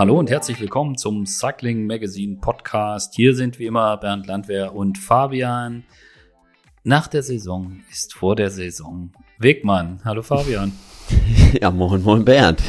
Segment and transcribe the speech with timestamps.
[0.00, 3.12] Hallo und herzlich willkommen zum Cycling Magazine Podcast.
[3.14, 5.84] Hier sind wie immer Bernd Landwehr und Fabian.
[6.84, 10.00] Nach der Saison ist vor der Saison Wegmann.
[10.02, 10.72] Hallo Fabian.
[11.60, 12.62] Ja, moin, moin Bernd.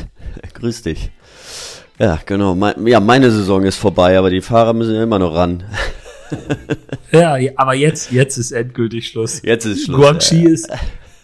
[0.56, 1.10] Grüß dich.
[1.98, 2.54] Ja, genau.
[2.54, 5.64] Mein, ja, meine Saison ist vorbei, aber die Fahrer müssen ja immer noch ran.
[7.14, 9.42] ja, aber jetzt, jetzt ist endgültig Schluss.
[9.42, 10.02] Jetzt ist Schluss.
[10.02, 10.50] Guangxi, ja.
[10.50, 10.70] ist,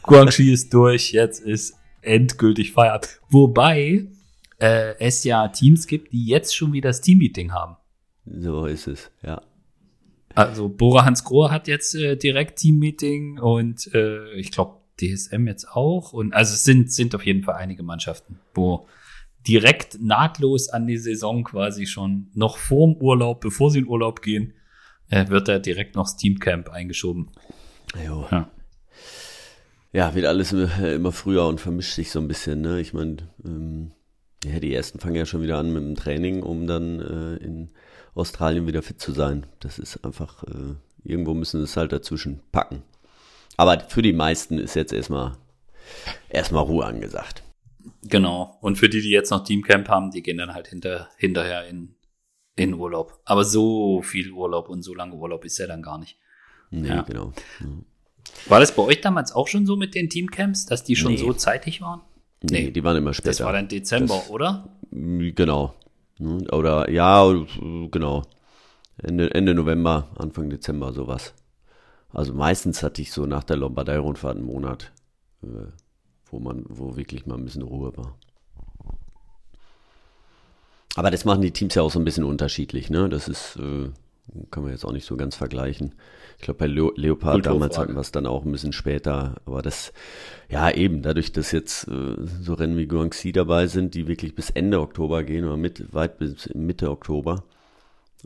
[0.04, 3.20] Guangxi ist durch, jetzt ist endgültig Feiert.
[3.30, 4.08] Wobei
[4.60, 7.78] äh, es ja Teams gibt, die jetzt schon wieder das Teammeeting haben.
[8.26, 9.42] So ist es, ja.
[10.36, 15.68] Also Bora Hans Grohe hat jetzt äh, direkt Teammeeting und äh, ich glaube DSM jetzt
[15.70, 16.14] auch.
[16.14, 18.88] Und also es sind, sind auf jeden Fall einige Mannschaften, wo
[19.48, 24.54] direkt nahtlos an die Saison quasi schon noch vorm Urlaub, bevor sie in Urlaub gehen,
[25.10, 27.30] äh, wird da direkt noch das Teamcamp eingeschoben.
[28.06, 28.28] Jo.
[28.30, 28.52] Ja.
[29.94, 32.62] ja, wird alles immer früher und vermischt sich so ein bisschen.
[32.62, 32.80] Ne?
[32.82, 33.92] Ich meine, ähm,
[34.52, 37.70] ja, die ersten fangen ja schon wieder an mit dem Training, um dann äh, in
[38.16, 39.46] Australien wieder fit zu sein.
[39.60, 42.84] Das ist einfach, äh, irgendwo müssen sie es halt dazwischen packen.
[43.58, 45.38] Aber für die meisten ist jetzt erstmal
[46.30, 47.44] erstmal Ruhe angesagt.
[48.04, 48.58] Genau.
[48.62, 51.96] Und für die, die jetzt noch Teamcamp haben, die gehen dann halt hinter, hinterher in,
[52.56, 53.20] in Urlaub.
[53.26, 56.18] Aber so viel Urlaub und so lange Urlaub ist ja dann gar nicht.
[56.70, 57.02] Nee, ja.
[57.02, 57.34] genau.
[57.60, 57.68] Ja.
[58.48, 61.18] War das bei euch damals auch schon so mit den Teamcamps, dass die schon nee.
[61.18, 62.02] so zeitig waren?
[62.44, 63.30] Nee, die waren immer später.
[63.30, 64.70] Das war dann Dezember, das, oder?
[64.92, 65.74] Genau.
[66.20, 67.32] Oder ja,
[67.92, 68.24] genau.
[68.98, 71.34] Ende, Ende November, Anfang Dezember, sowas.
[72.12, 74.92] Also meistens hatte ich so nach der Lombardei-Rundfahrt einen Monat,
[75.44, 75.68] äh,
[76.32, 78.18] wo man, wo wirklich mal ein bisschen Ruhe war.
[80.96, 83.08] Aber das machen die Teams ja auch so ein bisschen unterschiedlich, ne?
[83.08, 83.92] Das ist, äh,
[84.50, 85.94] kann man jetzt auch nicht so ganz vergleichen.
[86.38, 89.36] Ich glaube, bei Leo Leopard damals hatten wir es dann auch ein bisschen später.
[89.46, 89.92] Aber das,
[90.50, 94.52] ja, eben, dadurch, dass jetzt äh, so Rennen wie Guangxi dabei sind, die wirklich bis
[94.52, 97.44] Ende Oktober gehen oder mit, weit bis Mitte Oktober.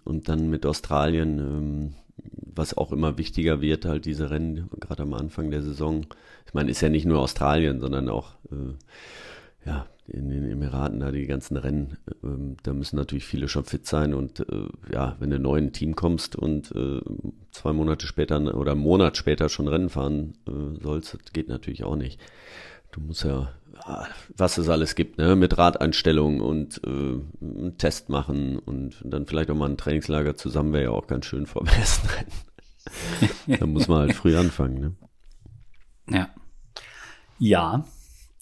[0.04, 1.94] Und dann mit Australien, ähm,
[2.54, 6.06] was auch immer wichtiger wird, halt diese Rennen, gerade am Anfang der Saison.
[6.46, 8.74] Ich meine, ist ja nicht nur Australien, sondern auch, äh,
[9.66, 13.86] ja, in den Emiraten da die ganzen Rennen, ähm, da müssen natürlich viele schon fit
[13.86, 17.02] sein und äh, ja, wenn du neu in ein Team kommst und äh,
[17.52, 21.84] zwei Monate später oder einen Monat später schon Rennen fahren äh, sollst, das geht natürlich
[21.84, 22.20] auch nicht.
[22.92, 23.54] Du musst ja,
[24.36, 29.50] was es alles gibt, ne, mit Radeinstellungen und äh, einen Test machen und dann vielleicht
[29.50, 33.60] auch mal ein Trainingslager zusammen wäre ja auch ganz schön vor dem ersten Rennen.
[33.60, 34.96] da muss man halt früh anfangen, ne?
[36.10, 36.30] Ja.
[37.40, 37.86] Ja,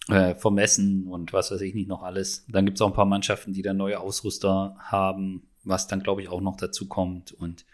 [0.09, 2.45] äh, vermessen und was weiß ich nicht noch alles.
[2.47, 6.21] Dann gibt es auch ein paar Mannschaften, die dann neue Ausrüster haben, was dann, glaube
[6.21, 7.31] ich, auch noch dazu kommt.
[7.31, 7.65] Und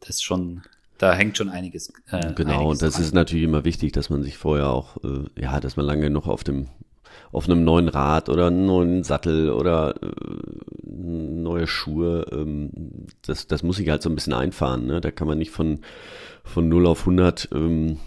[0.00, 0.62] das ist schon,
[0.98, 1.92] da hängt schon einiges.
[2.10, 3.02] Äh, genau, einiges und das dran.
[3.04, 6.26] ist natürlich immer wichtig, dass man sich vorher auch, äh, ja, dass man lange noch
[6.26, 6.68] auf dem
[7.32, 10.10] auf einem neuen Rad oder einen neuen Sattel oder äh,
[10.82, 12.70] neue Schuhe, ähm,
[13.22, 14.86] das, das muss ich halt so ein bisschen einfahren.
[14.86, 15.00] Ne?
[15.00, 15.80] Da kann man nicht von,
[16.42, 17.98] von 0 auf 100 ähm,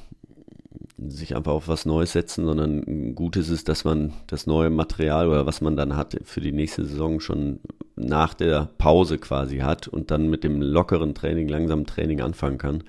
[0.97, 5.27] sich einfach auf was Neues setzen, sondern gut ist es, dass man das neue Material
[5.27, 7.59] oder was man dann hat für die nächste Saison schon
[7.95, 12.83] nach der Pause quasi hat und dann mit dem lockeren Training, langsamen Training anfangen kann.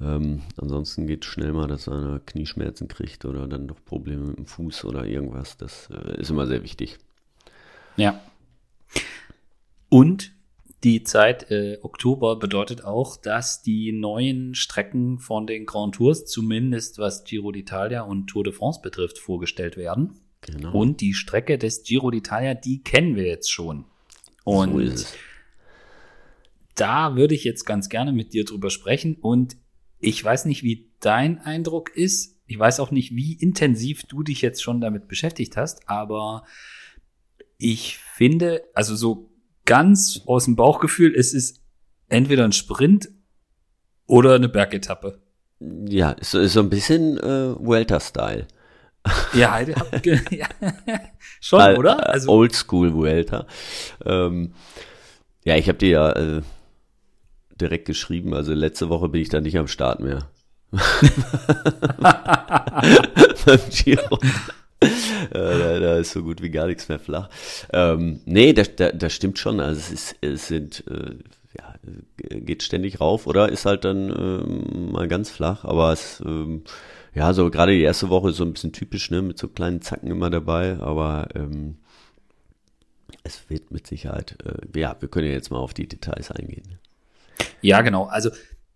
[0.00, 4.38] Ähm, ansonsten geht es schnell mal, dass einer Knieschmerzen kriegt oder dann doch Probleme mit
[4.38, 5.56] dem Fuß oder irgendwas.
[5.56, 6.98] Das äh, ist immer sehr wichtig.
[7.96, 8.20] Ja.
[9.88, 10.32] Und
[10.84, 16.98] die Zeit äh, Oktober bedeutet auch, dass die neuen Strecken von den Grand Tours, zumindest
[16.98, 20.20] was Giro d'Italia und Tour de France betrifft, vorgestellt werden.
[20.40, 20.72] Genau.
[20.72, 23.84] Und die Strecke des Giro d'Italia, die kennen wir jetzt schon.
[24.44, 25.06] Und so
[26.74, 29.16] da würde ich jetzt ganz gerne mit dir drüber sprechen.
[29.16, 29.56] Und
[30.00, 32.40] ich weiß nicht, wie dein Eindruck ist.
[32.46, 36.44] Ich weiß auch nicht, wie intensiv du dich jetzt schon damit beschäftigt hast, aber
[37.56, 39.31] ich finde, also so
[39.64, 41.60] ganz aus dem Bauchgefühl, es ist
[42.08, 43.08] entweder ein Sprint
[44.06, 45.20] oder eine Bergetappe.
[45.60, 48.46] Ja, ist, ist so ein bisschen äh, Welter-Style.
[49.32, 49.60] Ja,
[50.30, 50.46] ja,
[51.40, 52.08] schon, oder?
[52.08, 53.46] Also, Oldschool Welter.
[54.04, 54.54] Ähm,
[55.44, 56.42] ja, ich habe dir ja äh,
[57.60, 60.28] direkt geschrieben, also letzte Woche bin ich da nicht am Start mehr.
[63.44, 64.18] Beim Giro.
[64.82, 67.30] Äh, da, da, ist so gut wie gar nichts mehr flach.
[67.72, 69.60] Ähm, nee, das, das, stimmt schon.
[69.60, 71.14] Also es, ist, es sind, äh,
[71.56, 71.74] ja,
[72.38, 75.64] geht ständig rauf oder ist halt dann äh, mal ganz flach.
[75.64, 76.64] Aber es, ähm,
[77.14, 79.80] ja, so gerade die erste Woche ist so ein bisschen typisch, ne, mit so kleinen
[79.80, 80.78] Zacken immer dabei.
[80.80, 81.76] Aber ähm,
[83.22, 86.78] es wird mit Sicherheit, äh, ja, wir können ja jetzt mal auf die Details eingehen.
[87.60, 88.04] Ja, genau.
[88.04, 88.30] Also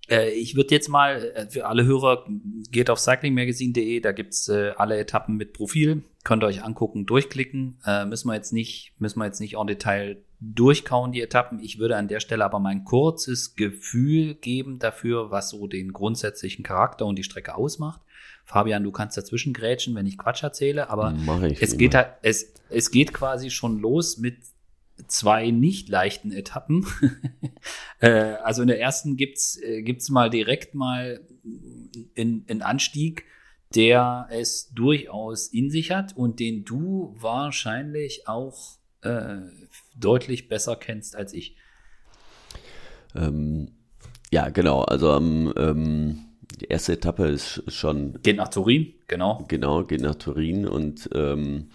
[0.09, 2.27] ich würde jetzt mal, äh, für alle Hörer,
[2.71, 6.05] geht auf cyclingmagazine.de, da gibt's äh, alle Etappen mit Profil.
[6.23, 7.79] Könnt ihr euch angucken, durchklicken.
[7.85, 11.61] Äh, müssen wir jetzt nicht, müssen wir jetzt nicht en Detail durchkauen, die Etappen.
[11.61, 16.63] Ich würde an der Stelle aber mein kurzes Gefühl geben dafür, was so den grundsätzlichen
[16.63, 18.01] Charakter und die Strecke ausmacht.
[18.45, 21.17] Fabian, du kannst dazwischen grätschen, wenn ich Quatsch erzähle, aber
[21.59, 24.37] es geht halt, es, es geht quasi schon los mit
[25.07, 26.87] zwei nicht leichten Etappen.
[28.01, 31.21] äh, also in der ersten gibt's äh, gibt's mal direkt mal
[32.17, 33.25] einen Anstieg,
[33.75, 39.37] der es durchaus in sich hat und den du wahrscheinlich auch äh,
[39.97, 41.57] deutlich besser kennst als ich.
[43.15, 43.73] Ähm,
[44.31, 44.83] ja, genau.
[44.83, 46.27] Also ähm,
[46.61, 48.21] die erste Etappe ist schon.
[48.23, 49.45] Geht nach Turin, genau.
[49.49, 51.71] Genau, geht nach Turin und ähm,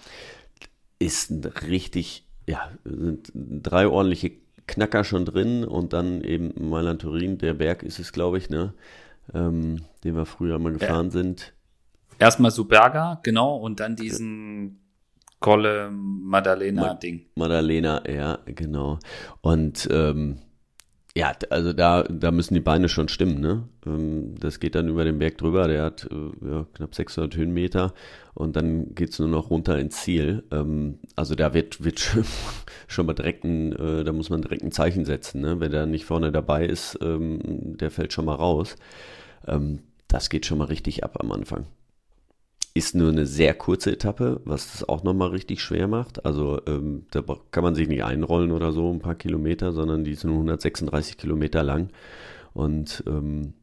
[1.00, 4.34] ist ein richtig ja, sind drei ordentliche
[4.68, 8.74] Knacker schon drin und dann eben Mailand Turin, der Berg ist es, glaube ich, ne?
[9.34, 11.12] Ähm, den wir früher mal gefahren ja.
[11.12, 11.54] sind.
[12.20, 14.80] Erstmal Superga, genau, und dann diesen
[15.40, 17.28] Colle Maddalena-Ding.
[17.36, 19.00] Maddalena, ja, genau.
[19.42, 20.40] Und ähm,
[21.16, 23.68] ja, also da, da müssen die Beine schon stimmen, ne?
[23.86, 27.94] Ähm, das geht dann über den Berg drüber, der hat äh, ja, knapp 600 Höhenmeter
[28.34, 30.44] und dann geht's nur noch runter ins Ziel.
[30.52, 32.00] Ähm, also da wird, wird
[32.88, 35.60] schon mal direkt ein, äh, da muss man direkt ein Zeichen setzen, ne?
[35.60, 38.76] Wenn der nicht vorne dabei ist, ähm, der fällt schon mal raus.
[40.08, 41.66] Das geht schon mal richtig ab am Anfang.
[42.74, 46.26] Ist nur eine sehr kurze Etappe, was das auch nochmal richtig schwer macht.
[46.26, 47.22] Also ähm, da
[47.52, 51.18] kann man sich nicht einrollen oder so ein paar Kilometer, sondern die ist nur 136
[51.18, 51.90] Kilometer lang.
[52.54, 53.54] Und ähm,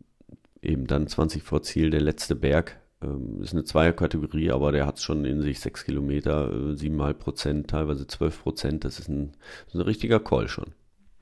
[0.60, 2.80] eben dann 20 vor Ziel der letzte Berg.
[3.02, 7.70] Ähm, ist eine Zweierkategorie, aber der hat schon in sich 6 Kilometer, äh, 7,5 Prozent,
[7.70, 8.84] teilweise 12 Prozent.
[8.84, 9.32] Das ist ein,
[9.64, 10.74] das ist ein richtiger Call schon.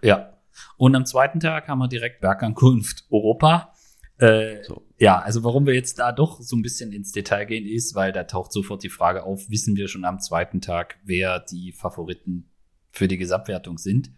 [0.03, 0.32] Ja.
[0.79, 3.75] Und am zweiten Tag haben wir direkt Bergankunft Europa.
[4.19, 4.86] Äh, so.
[4.98, 8.12] Ja, also warum wir jetzt da doch so ein bisschen ins Detail gehen, ist, weil
[8.12, 12.48] da taucht sofort die Frage auf, wissen wir schon am zweiten Tag, wer die Favoriten
[12.93, 14.10] für die Gesamtwertung sind?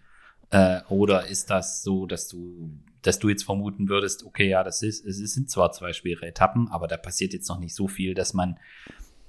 [0.50, 2.70] Äh, oder ist das so, dass du,
[3.02, 6.68] dass du jetzt vermuten würdest, okay, ja, das ist, es sind zwar zwei schwere Etappen,
[6.68, 8.58] aber da passiert jetzt noch nicht so viel, dass man,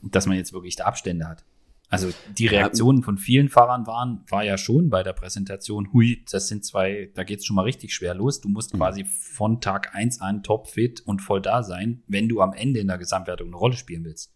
[0.03, 1.43] dass man jetzt wirklich da Abstände hat.
[1.89, 6.47] Also die Reaktionen von vielen Fahrern waren, war ja schon bei der Präsentation, hui, das
[6.47, 8.41] sind zwei, da geht's schon mal richtig schwer los.
[8.41, 8.77] Du musst mhm.
[8.77, 12.87] quasi von Tag eins an topfit und voll da sein, wenn du am Ende in
[12.87, 14.31] der Gesamtwertung eine Rolle spielen willst.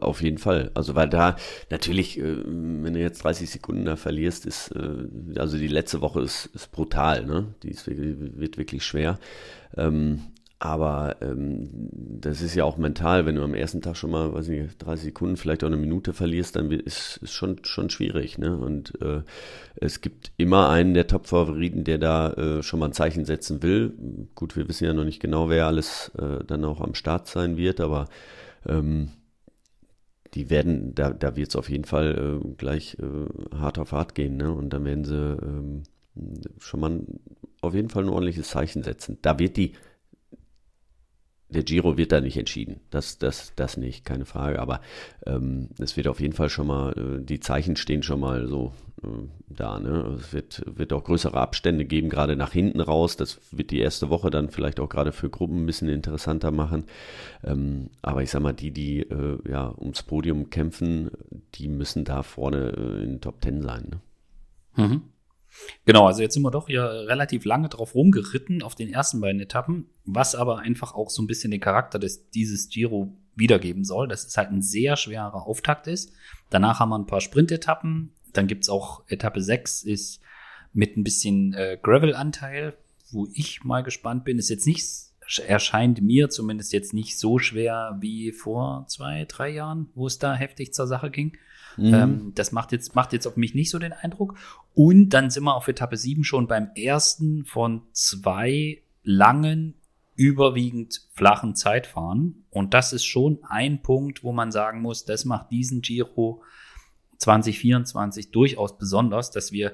[0.00, 0.72] Auf jeden Fall.
[0.74, 1.36] Also weil da
[1.70, 6.20] natürlich, äh, wenn du jetzt 30 Sekunden da verlierst, ist, äh, also die letzte Woche
[6.20, 7.54] ist, ist brutal, ne?
[7.62, 9.18] Die ist, wird wirklich schwer.
[9.76, 10.31] Ähm,
[10.62, 14.46] aber ähm, das ist ja auch mental, wenn du am ersten Tag schon mal, weiß
[14.46, 18.38] nicht, 30 Sekunden, vielleicht auch eine Minute verlierst, dann ist es schon, schon schwierig.
[18.38, 18.56] Ne?
[18.56, 19.22] Und äh,
[19.74, 23.92] es gibt immer einen der Top-Favoriten, der da äh, schon mal ein Zeichen setzen will.
[24.36, 27.56] Gut, wir wissen ja noch nicht genau, wer alles äh, dann auch am Start sein
[27.56, 28.06] wird, aber
[28.64, 29.10] ähm,
[30.34, 34.14] die werden, da, da wird es auf jeden Fall äh, gleich äh, hart auf hart
[34.14, 34.36] gehen.
[34.36, 34.52] Ne?
[34.52, 35.82] Und dann werden sie ähm,
[36.60, 37.00] schon mal
[37.62, 39.18] auf jeden Fall ein ordentliches Zeichen setzen.
[39.22, 39.72] Da wird die
[41.52, 42.80] der Giro wird da nicht entschieden.
[42.90, 44.60] Das, das, das nicht, keine Frage.
[44.60, 44.80] Aber
[45.26, 48.72] ähm, es wird auf jeden Fall schon mal, äh, die Zeichen stehen schon mal so
[49.02, 49.06] äh,
[49.48, 49.78] da.
[49.78, 50.18] Ne?
[50.18, 53.16] Es wird, wird auch größere Abstände geben, gerade nach hinten raus.
[53.16, 56.84] Das wird die erste Woche dann vielleicht auch gerade für Gruppen ein bisschen interessanter machen.
[57.44, 61.10] Ähm, aber ich sag mal, die, die äh, ja ums Podium kämpfen,
[61.54, 64.00] die müssen da vorne äh, in Top Ten sein.
[64.76, 64.84] Ne?
[64.84, 65.02] Mhm.
[65.84, 69.40] Genau, also jetzt sind wir doch hier relativ lange drauf rumgeritten auf den ersten beiden
[69.40, 74.08] Etappen, was aber einfach auch so ein bisschen den Charakter des, dieses Giro wiedergeben soll,
[74.08, 76.12] dass es halt ein sehr schwerer Auftakt ist.
[76.50, 80.20] Danach haben wir ein paar Sprint-Etappen, dann gibt's auch Etappe 6 ist
[80.72, 82.76] mit ein bisschen äh, Gravel-Anteil,
[83.10, 84.38] wo ich mal gespannt bin.
[84.38, 84.86] Ist jetzt nicht,
[85.46, 90.34] erscheint mir zumindest jetzt nicht so schwer wie vor zwei, drei Jahren, wo es da
[90.34, 91.36] heftig zur Sache ging.
[91.76, 91.94] Mhm.
[91.94, 94.36] Ähm, das macht jetzt, macht jetzt auf mich nicht so den Eindruck.
[94.74, 99.74] Und dann sind wir auf Etappe 7 schon beim ersten von zwei langen,
[100.14, 102.44] überwiegend flachen Zeitfahren.
[102.50, 106.42] Und das ist schon ein Punkt, wo man sagen muss, das macht diesen Giro
[107.18, 109.72] 2024 durchaus besonders, dass wir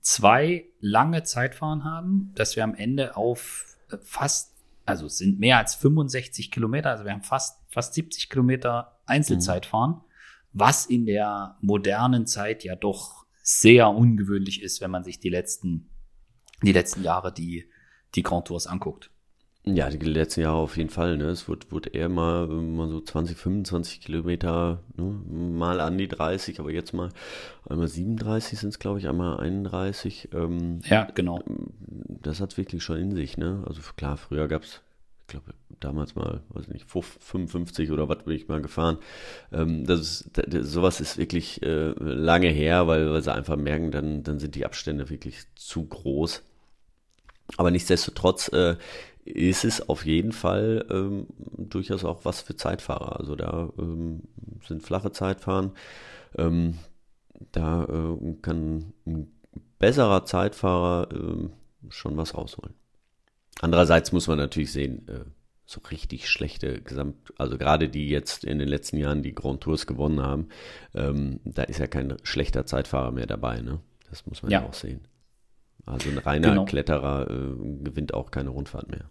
[0.00, 3.66] zwei lange Zeitfahren haben, dass wir am Ende auf
[4.02, 8.98] fast, also es sind mehr als 65 Kilometer, also wir haben fast, fast 70 Kilometer
[9.06, 9.90] Einzelzeit fahren.
[9.90, 10.06] Mhm
[10.58, 13.15] was in der modernen Zeit ja doch
[13.46, 15.88] sehr ungewöhnlich ist, wenn man sich die letzten,
[16.62, 17.70] die letzten Jahre die,
[18.16, 19.10] die Grand Tours anguckt.
[19.64, 21.16] Ja, die letzten Jahre auf jeden Fall.
[21.16, 21.24] Ne?
[21.24, 25.04] Es wird, wird eher mal, mal so 20, 25 Kilometer, ne?
[25.04, 27.10] mal an die 30, aber jetzt mal
[27.68, 30.30] einmal 37 sind es, glaube ich, einmal 31.
[30.32, 31.42] Ähm, ja, genau.
[31.46, 33.38] Das hat wirklich schon in sich.
[33.38, 33.62] Ne?
[33.66, 34.82] Also klar, früher gab es,
[35.26, 38.98] ich glaube, damals mal, weiß nicht, 55 oder was bin ich mal gefahren.
[39.52, 43.90] Ähm, das ist, das, sowas ist wirklich äh, lange her, weil, weil sie einfach merken,
[43.90, 46.44] dann, dann sind die Abstände wirklich zu groß.
[47.56, 48.76] Aber nichtsdestotrotz äh,
[49.24, 51.26] ist es auf jeden Fall ähm,
[51.58, 53.18] durchaus auch was für Zeitfahrer.
[53.18, 54.22] Also da ähm,
[54.64, 55.72] sind flache Zeitfahren.
[56.38, 56.78] Ähm,
[57.50, 59.32] da äh, kann ein
[59.80, 61.48] besserer Zeitfahrer äh,
[61.90, 62.74] schon was rausholen.
[63.60, 65.24] Andererseits muss man natürlich sehen, äh,
[65.64, 69.86] so richtig schlechte Gesamt, also gerade die jetzt in den letzten Jahren die Grand Tours
[69.86, 70.48] gewonnen haben,
[70.94, 73.80] ähm, da ist ja kein schlechter Zeitfahrer mehr dabei, ne?
[74.08, 75.08] Das muss man ja, ja auch sehen.
[75.84, 76.64] Also ein reiner genau.
[76.64, 79.10] Kletterer äh, gewinnt auch keine Rundfahrt mehr.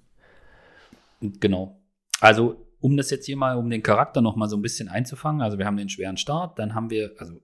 [1.21, 1.81] Genau.
[2.21, 5.41] Also, um das jetzt hier mal, um den Charakter noch mal so ein bisschen einzufangen,
[5.41, 7.41] also wir haben den schweren Start, dann haben wir, also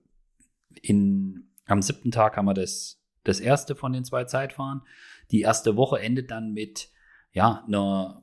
[0.80, 4.82] in, am siebten Tag haben wir das, das erste von den zwei Zeitfahren.
[5.30, 6.90] Die erste Woche endet dann mit,
[7.32, 8.22] ja, einer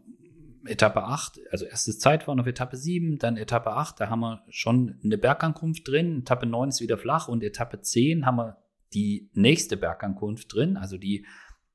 [0.65, 4.99] Etappe 8, also erstes Zeitfahren auf Etappe 7, dann Etappe 8, da haben wir schon
[5.03, 8.57] eine Bergankunft drin, Etappe 9 ist wieder flach und Etappe 10 haben wir
[8.93, 11.25] die nächste Bergankunft drin, also die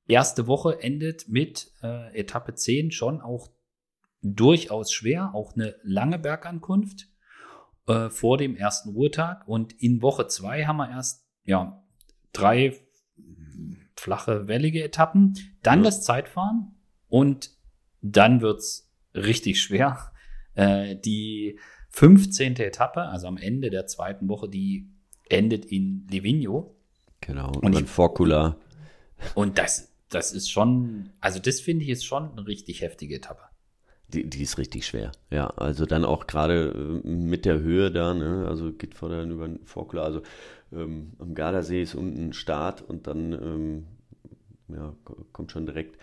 [0.06, 3.50] erste Woche endet mit äh, Etappe 10 schon auch
[4.22, 7.08] durchaus schwer, auch eine lange Bergankunft
[7.86, 9.46] äh, vor dem ersten Ruhetag.
[9.46, 11.82] Und in Woche zwei haben wir erst ja
[12.32, 12.74] drei
[13.96, 15.84] flache, wellige Etappen, dann ja.
[15.84, 16.73] das Zeitfahren
[17.14, 17.52] und
[18.02, 20.10] dann wird es richtig schwer.
[20.56, 21.58] Äh, die
[21.90, 22.54] 15.
[22.60, 24.88] Etappe, also am Ende der zweiten Woche, die
[25.28, 26.76] endet in Livigno.
[27.20, 28.54] Genau, und, und Vorkula.
[29.34, 33.42] Und das, das ist schon, also das finde ich ist schon eine richtig heftige Etappe.
[34.06, 35.48] Die, die ist richtig schwer, ja.
[35.48, 38.46] Also dann auch gerade äh, mit der Höhe da, ne?
[38.48, 40.22] also geht vor dann über den Vorkler, also
[40.72, 43.86] ähm, am Gardasee ist unten ein Start und dann ähm,
[44.68, 44.94] ja,
[45.32, 45.98] kommt schon direkt,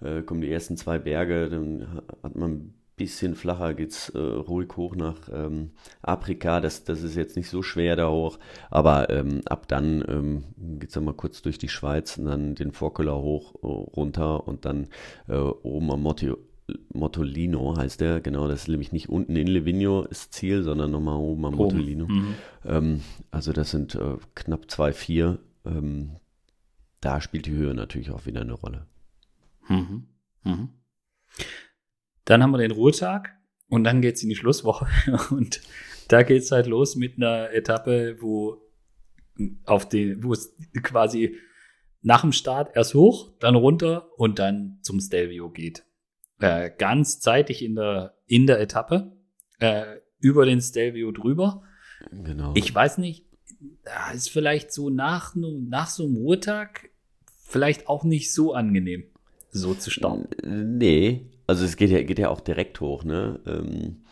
[0.00, 4.76] äh, kommen die ersten zwei Berge, dann hat man ein bisschen flacher, geht's äh, ruhig
[4.76, 5.70] hoch nach ähm,
[6.02, 8.38] Afrika, das, das ist jetzt nicht so schwer da hoch,
[8.70, 10.44] aber ähm, ab dann ähm,
[10.78, 14.64] geht's dann mal kurz durch die Schweiz und dann den Vorkeller hoch, äh, runter und
[14.64, 14.88] dann
[15.28, 16.32] äh, oben am Motti
[16.92, 21.16] Mottolino heißt der, genau, das ist nämlich nicht unten in Livigno ist Ziel, sondern nochmal
[21.16, 22.06] oben am Mottolino.
[22.06, 22.34] Mhm.
[22.64, 23.00] Ähm,
[23.30, 25.38] also das sind äh, knapp 2,4.
[25.64, 26.10] Ähm,
[27.00, 28.86] da spielt die Höhe natürlich auch wieder eine Rolle.
[29.68, 30.08] Mhm.
[30.44, 30.68] Mhm.
[32.24, 33.36] Dann haben wir den Ruhetag
[33.68, 34.86] und dann geht es in die Schlusswoche.
[35.30, 35.60] Und
[36.08, 38.62] da geht es halt los mit einer Etappe, wo
[39.64, 41.36] auf die, wo es quasi
[42.00, 45.84] nach dem Start erst hoch, dann runter und dann zum Stelvio geht
[46.40, 49.16] äh, ganz zeitig in der, in der Etappe
[49.58, 51.62] äh, über den Stelvio drüber.
[52.10, 52.52] Genau.
[52.54, 53.26] Ich weiß nicht,
[54.14, 56.90] ist vielleicht so nach, nach so einem Ruhetag
[57.44, 59.04] vielleicht auch nicht so angenehm,
[59.50, 60.78] so zu starten.
[60.78, 63.40] Nee, also es geht ja, geht ja auch direkt hoch, ne?
[63.46, 64.02] Ähm,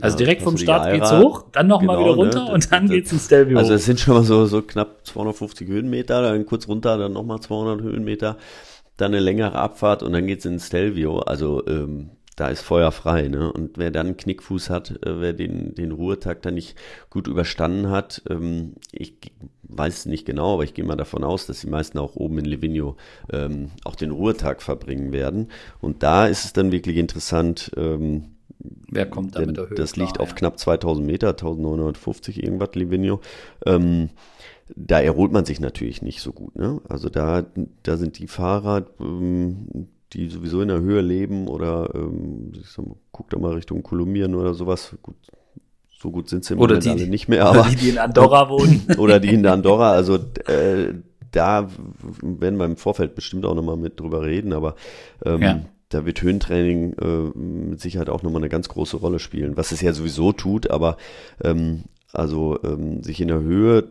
[0.00, 2.22] also direkt vom Start geht's hoch, dann nochmal genau, wieder ne?
[2.22, 2.52] runter ne?
[2.52, 5.68] und dann das, geht's ins Stelvio Also es sind schon mal so, so knapp 250
[5.68, 8.36] Höhenmeter, dann kurz runter, dann nochmal 200 Höhenmeter
[9.00, 11.20] dann eine längere Abfahrt und dann geht's ins Stelvio.
[11.20, 13.28] Also ähm, da ist Feuer frei.
[13.28, 13.52] Ne?
[13.52, 16.74] Und wer dann einen Knickfuß hat, äh, wer den, den Ruhetag dann nicht
[17.10, 19.14] gut überstanden hat, ähm, ich
[19.64, 22.38] weiß es nicht genau, aber ich gehe mal davon aus, dass die meisten auch oben
[22.38, 22.96] in Livigno
[23.30, 25.48] ähm, auch den Ruhetag verbringen werden.
[25.82, 27.72] Und da ist es dann wirklich interessant.
[27.76, 28.36] Ähm,
[28.88, 29.76] Wer kommt da mit der Höhe?
[29.76, 30.36] Das liegt klar, auf ja.
[30.36, 33.20] knapp 2000 Meter, 1950 irgendwas Livigno.
[33.66, 34.08] Ähm,
[34.74, 36.56] da erholt man sich natürlich nicht so gut.
[36.56, 36.80] Ne?
[36.88, 37.44] Also da,
[37.82, 43.30] da sind die Fahrer, ähm, die sowieso in der Höhe leben oder ähm, mal, guck
[43.30, 44.96] da mal Richtung Kolumbien oder sowas.
[45.02, 45.16] Gut,
[45.88, 47.46] so gut sind sie im oder Moment die, alle nicht mehr.
[47.46, 48.86] Aber, oder die, die in Andorra wohnen.
[48.98, 49.92] oder die in Andorra.
[49.92, 50.94] Also äh,
[51.30, 51.68] da
[52.22, 54.74] werden wir im Vorfeld bestimmt auch nochmal mit drüber reden, aber
[55.24, 55.60] ähm, ja.
[55.90, 59.80] da wird Höhentraining äh, mit Sicherheit auch nochmal eine ganz große Rolle spielen, was es
[59.80, 60.96] ja sowieso tut, aber
[61.44, 63.86] ähm, also ähm, sich in der Höhe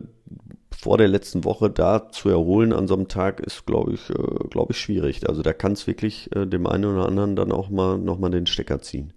[0.76, 4.48] vor der letzten Woche da zu erholen an so einem Tag ist, glaube ich, äh,
[4.48, 5.28] glaube ich, schwierig.
[5.28, 8.46] Also da kann es wirklich äh, dem einen oder anderen dann auch mal nochmal den
[8.46, 9.12] Stecker ziehen.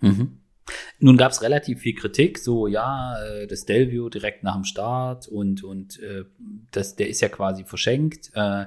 [0.00, 0.40] Mhm.
[0.98, 5.26] Nun gab es relativ viel Kritik, so ja, äh, das Delvio direkt nach dem Start
[5.26, 6.24] und, und äh,
[6.70, 8.30] das, der ist ja quasi verschenkt.
[8.34, 8.66] Äh,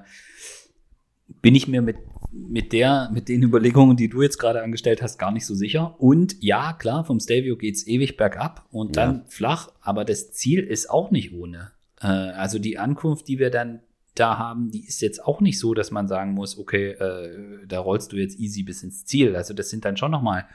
[1.42, 1.98] bin ich mir mit,
[2.32, 5.96] mit, der, mit den Überlegungen, die du jetzt gerade angestellt hast, gar nicht so sicher.
[6.00, 9.24] Und ja, klar, vom Stelvio geht es ewig bergab und dann ja.
[9.28, 11.72] flach, aber das Ziel ist auch nicht ohne.
[12.04, 13.80] Äh, also die Ankunft, die wir dann
[14.16, 17.80] da haben, die ist jetzt auch nicht so, dass man sagen muss, okay, äh, da
[17.80, 19.36] rollst du jetzt easy bis ins Ziel.
[19.36, 20.46] Also das sind dann schon nochmal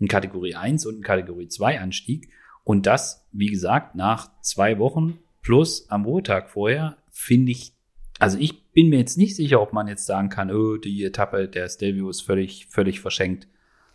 [0.00, 2.30] ein Kategorie 1 und ein Kategorie 2 Anstieg.
[2.62, 7.72] Und das, wie gesagt, nach zwei Wochen plus am Ruhetag vorher, finde ich,
[8.20, 11.48] also ich bin mir jetzt nicht sicher, ob man jetzt sagen kann, oh, die Etappe
[11.48, 13.48] der Stelvio ist völlig, völlig verschenkt.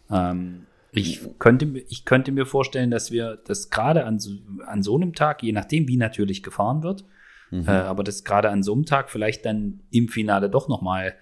[0.09, 4.31] Ähm, ich könnte, ich könnte mir vorstellen, dass wir das gerade an, so,
[4.65, 7.05] an so einem Tag, je nachdem, wie natürlich gefahren wird,
[7.51, 7.67] mhm.
[7.67, 11.15] äh, aber dass gerade an so einem Tag vielleicht dann im Finale doch noch mal,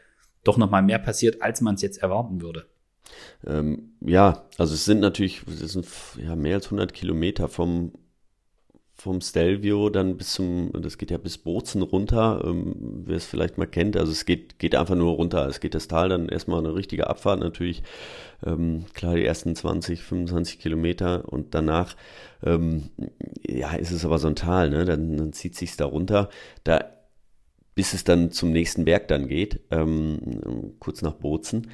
[0.44, 2.66] doch noch mal mehr passiert, als man es jetzt erwarten würde.
[3.46, 5.88] Ähm, ja, also es sind natürlich, es sind
[6.18, 7.94] ja mehr als 100 Kilometer vom
[9.02, 13.58] vom Stelvio dann bis zum, das geht ja bis Bozen runter, ähm, wer es vielleicht
[13.58, 16.60] mal kennt, also es geht, geht einfach nur runter, es geht das Tal dann erstmal
[16.60, 17.82] eine richtige Abfahrt natürlich,
[18.46, 21.96] ähm, klar die ersten 20, 25 Kilometer und danach,
[22.44, 22.92] ähm,
[23.44, 26.30] ja, ist es aber so ein Tal, ne, dann, dann zieht sich's da runter,
[26.64, 26.86] da,
[27.74, 31.72] bis es dann zum nächsten Berg dann geht, ähm, kurz nach Bozen,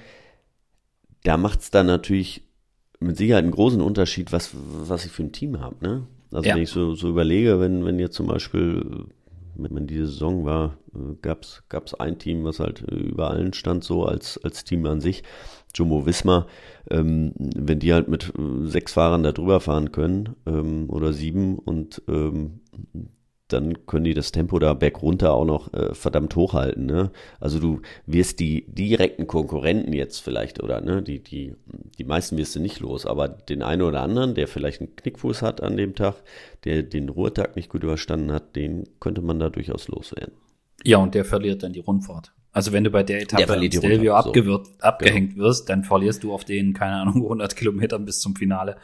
[1.25, 2.48] da macht's dann natürlich
[3.01, 6.07] mit Sicherheit einen großen Unterschied, was, was ich für ein Team habe, ne?
[6.31, 6.55] Also ja.
[6.55, 9.05] wenn ich so, so überlege, wenn, wenn jetzt zum Beispiel,
[9.55, 10.77] wenn, wenn diese Saison war,
[11.22, 15.24] gab es ein Team, was halt über allen stand, so als, als Team an sich,
[15.74, 16.48] Jumbo Wismar,
[16.89, 21.60] ähm, wenn die halt mit äh, sechs Fahrern da drüber fahren können ähm, oder sieben
[21.60, 22.62] und ähm,
[23.48, 26.86] dann können die das Tempo da bergunter auch noch äh, verdammt hochhalten.
[26.86, 27.12] Ne?
[27.39, 31.56] Also du wirst die direkten Konkurrenten jetzt vielleicht, oder ne, die, die,
[31.98, 35.42] die meisten wirst du nicht los, aber den einen oder anderen, der vielleicht einen Knickfuß
[35.42, 36.16] hat an dem Tag,
[36.66, 40.34] der den Ruhetag nicht gut überstanden hat, den könnte man da durchaus loswerden.
[40.84, 42.34] Ja, und der verliert dann die Rundfahrt.
[42.51, 44.74] Also wenn du bei der Etappe der Stelvio abgewirrt, so.
[44.80, 45.46] abgehängt genau.
[45.46, 48.77] wirst, dann verlierst du auf den, keine Ahnung, 100 Kilometern bis zum Finale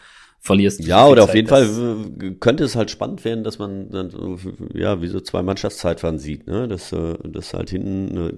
[0.44, 0.82] verlierst.
[0.82, 4.12] Ja, oder Zeit, auf jeden Fall könnte es halt spannend werden, dass man dann,
[4.74, 6.68] ja, wie so zwei Mannschaftszeitfahren sieht, ne?
[6.68, 8.34] dass, äh, dass halt hinten eine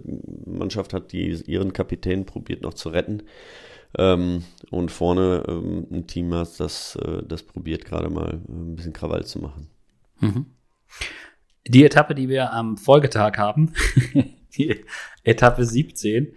[0.45, 3.23] Mannschaft hat, die ihren Kapitän probiert noch zu retten.
[3.97, 8.93] Ähm, und vorne ähm, ein Team hat, das, äh, das probiert gerade mal ein bisschen
[8.93, 9.67] Krawall zu machen.
[10.19, 10.45] Mhm.
[11.67, 13.73] Die Etappe, die wir am Folgetag haben,
[14.57, 14.85] die
[15.23, 16.35] Etappe 17,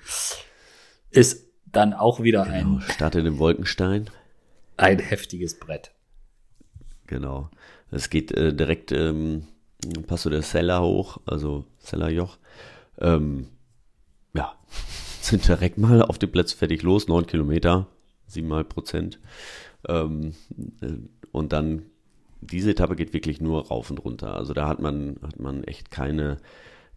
[1.10, 2.80] ist dann auch wieder genau, ein.
[2.80, 4.08] Startet im Wolkenstein
[4.78, 5.92] ein heftiges Brett.
[7.06, 7.50] Genau.
[7.90, 9.44] Es geht äh, direkt ähm,
[10.06, 12.38] Passo der Sella hoch, also Sellerjoch.
[12.98, 13.48] Ähm,
[14.34, 14.54] ja,
[15.20, 17.86] sind direkt mal auf dem Platz fertig los, neun Kilometer,
[18.26, 19.18] siebenmal Prozent.
[19.88, 20.34] Ähm,
[20.80, 20.92] äh,
[21.32, 21.86] und dann,
[22.40, 24.34] diese Etappe geht wirklich nur rauf und runter.
[24.34, 26.38] Also da hat man, hat man echt keine,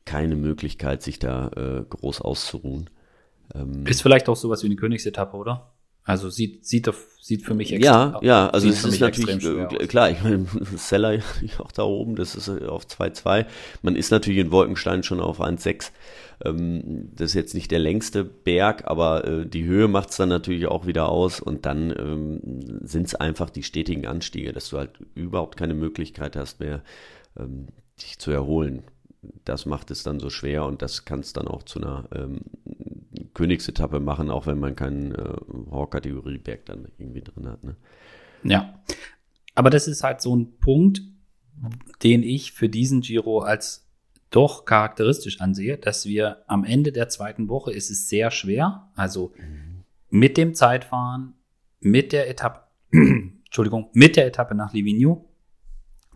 [0.06, 2.89] keine Möglichkeit, sich da äh, groß auszuruhen.
[3.56, 5.70] Ähm, Ist vielleicht auch sowas wie eine Königsetappe, oder?
[6.03, 10.09] Also sieht, sieht, sieht für mich extrem Ja, ja, also es ist natürlich, äh, klar,
[10.09, 11.19] ich meine, Seller
[11.59, 13.45] auch da oben, das ist äh, auf 2,2.
[13.83, 15.91] Man ist natürlich in Wolkenstein schon auf 1,6.
[16.43, 20.29] Ähm, das ist jetzt nicht der längste Berg, aber äh, die Höhe macht es dann
[20.29, 24.79] natürlich auch wieder aus und dann ähm, sind es einfach die stetigen Anstiege, dass du
[24.79, 26.81] halt überhaupt keine Möglichkeit hast mehr,
[27.37, 27.67] ähm,
[28.01, 28.83] dich zu erholen
[29.45, 32.41] das macht es dann so schwer und das kann es dann auch zu einer ähm,
[33.34, 35.36] Königsetappe machen, auch wenn man keinen äh,
[35.70, 37.63] Horror-Kategorie-Berg dann irgendwie drin hat.
[37.63, 37.76] Ne?
[38.44, 38.82] Ja,
[39.56, 41.02] aber das ist halt so ein Punkt,
[42.04, 43.88] den ich für diesen Giro als
[44.30, 49.34] doch charakteristisch ansehe, dass wir am Ende der zweiten Woche ist es sehr schwer, also
[49.38, 49.84] mhm.
[50.10, 51.34] mit dem Zeitfahren,
[51.80, 55.30] mit der Etappe, Entschuldigung, mit der Etappe nach Livigno,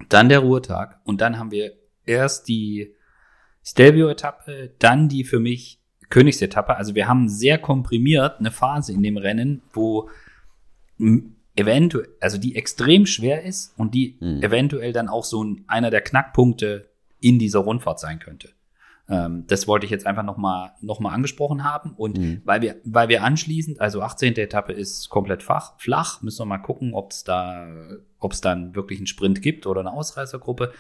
[0.10, 1.74] dann der Ruhetag und dann haben wir
[2.06, 2.96] erst die
[3.64, 6.76] Stelvio-Etappe, dann die für mich Königsetappe.
[6.78, 10.10] Also wir haben sehr komprimiert eine Phase in dem Rennen, wo
[11.56, 14.42] eventuell, also die extrem schwer ist und die mhm.
[14.42, 16.90] eventuell dann auch so ein, einer der Knackpunkte
[17.20, 18.50] in dieser Rundfahrt sein könnte.
[19.08, 21.92] Ähm, das wollte ich jetzt einfach nochmal noch mal angesprochen haben.
[21.92, 22.42] Und mhm.
[22.44, 24.36] weil wir, weil wir anschließend, also 18.
[24.36, 27.68] Etappe ist komplett flach, flach müssen wir mal gucken, ob es da,
[28.20, 30.74] ob es dann wirklich einen Sprint gibt oder eine Ausreißergruppe.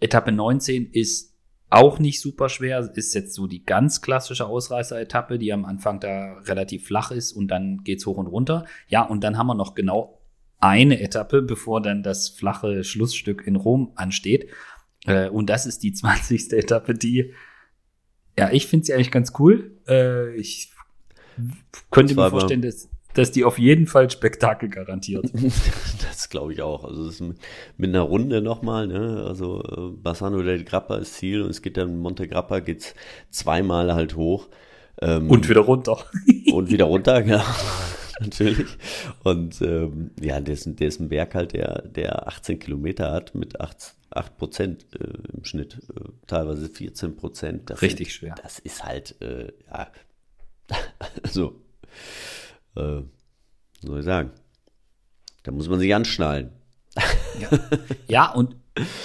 [0.00, 1.29] Etappe 19 ist
[1.70, 6.38] auch nicht super schwer, ist jetzt so die ganz klassische Ausreißer-Etappe, die am Anfang da
[6.40, 8.66] relativ flach ist und dann geht's hoch und runter.
[8.88, 10.20] Ja, und dann haben wir noch genau
[10.58, 14.50] eine Etappe, bevor dann das flache Schlussstück in Rom ansteht.
[15.06, 16.52] Äh, und das ist die 20.
[16.52, 17.32] Etappe, die,
[18.38, 19.78] ja, ich finde sie eigentlich ganz cool.
[19.88, 20.72] Äh, ich
[21.90, 25.30] könnte mir vorstellen, dass dass die auf jeden Fall Spektakel garantiert.
[26.02, 26.84] das glaube ich auch.
[26.84, 27.38] Also ist mit,
[27.76, 29.24] mit einer Runde nochmal, ne?
[29.26, 32.94] Also äh, Bassano del Grappa ist Ziel und es geht dann Monte Grappa geht's
[33.30, 34.48] zweimal halt hoch.
[35.00, 36.04] Ähm, und wieder runter.
[36.52, 37.42] und wieder runter, genau.
[38.20, 38.68] natürlich.
[39.24, 43.34] Und ähm, ja, der ist, der ist ein Berg halt, der, der 18 Kilometer hat
[43.34, 47.70] mit 8, 8 Prozent äh, im Schnitt, äh, teilweise 14 Prozent.
[47.82, 48.34] Richtig sind, schwer.
[48.42, 49.88] Das ist halt, äh, ja,
[51.22, 51.60] also,
[52.76, 53.02] äh,
[53.82, 54.30] soll ich sagen,
[55.42, 56.52] da muss man sich anschnallen.
[57.40, 57.48] Ja,
[58.08, 58.56] ja und,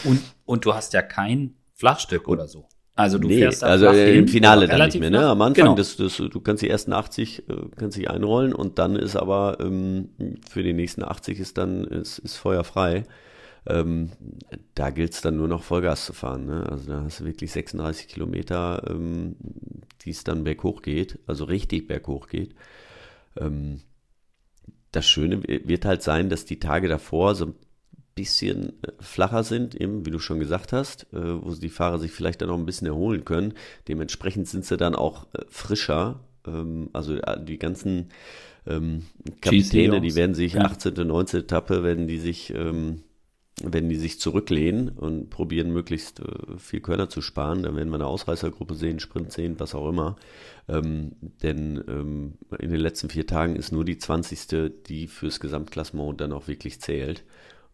[0.04, 2.68] und, und du hast ja kein Flachstück oder so.
[2.98, 5.28] Also du nee, fährst also im Finale dann nicht mehr, ne?
[5.28, 5.76] Am Anfang, Genau.
[5.76, 9.58] das, das, du kannst die ersten 80, äh, kannst dich einrollen und dann ist aber
[9.60, 10.12] ähm,
[10.50, 13.04] für die nächsten 80 ist dann ist, ist Feuer frei.
[13.68, 14.12] Ähm,
[14.76, 16.46] da gilt es dann nur noch Vollgas zu fahren.
[16.46, 16.66] Ne?
[16.70, 19.36] Also da hast du wirklich 36 Kilometer, ähm,
[20.04, 22.56] die es dann berghoch geht, also richtig berghoch geht.
[23.40, 23.82] Ähm,
[24.92, 27.56] das Schöne wird halt sein, dass die Tage davor so ein
[28.16, 32.12] bisschen äh, flacher sind, eben wie du schon gesagt hast, äh, wo die Fahrer sich
[32.12, 33.54] vielleicht dann noch ein bisschen erholen können.
[33.88, 36.22] Dementsprechend sind sie dann auch äh, frischer.
[36.48, 38.10] Ähm, also die ganzen
[38.66, 39.04] ähm,
[39.42, 40.62] Kapitäne, die werden sich Ja.
[40.62, 41.42] 18., 19.
[41.42, 43.04] Etappe, werden die sich, ähm,
[43.64, 47.64] werden die sich zurücklehnen und probieren möglichst äh, viel Körner zu sparen.
[47.64, 50.18] Dann werden wir eine Ausreißergruppe sehen, Sprint sehen, was auch immer.
[50.68, 54.74] Ähm, denn ähm, in den letzten vier Tagen ist nur die 20.
[54.88, 57.24] die fürs Gesamtklassement dann auch wirklich zählt.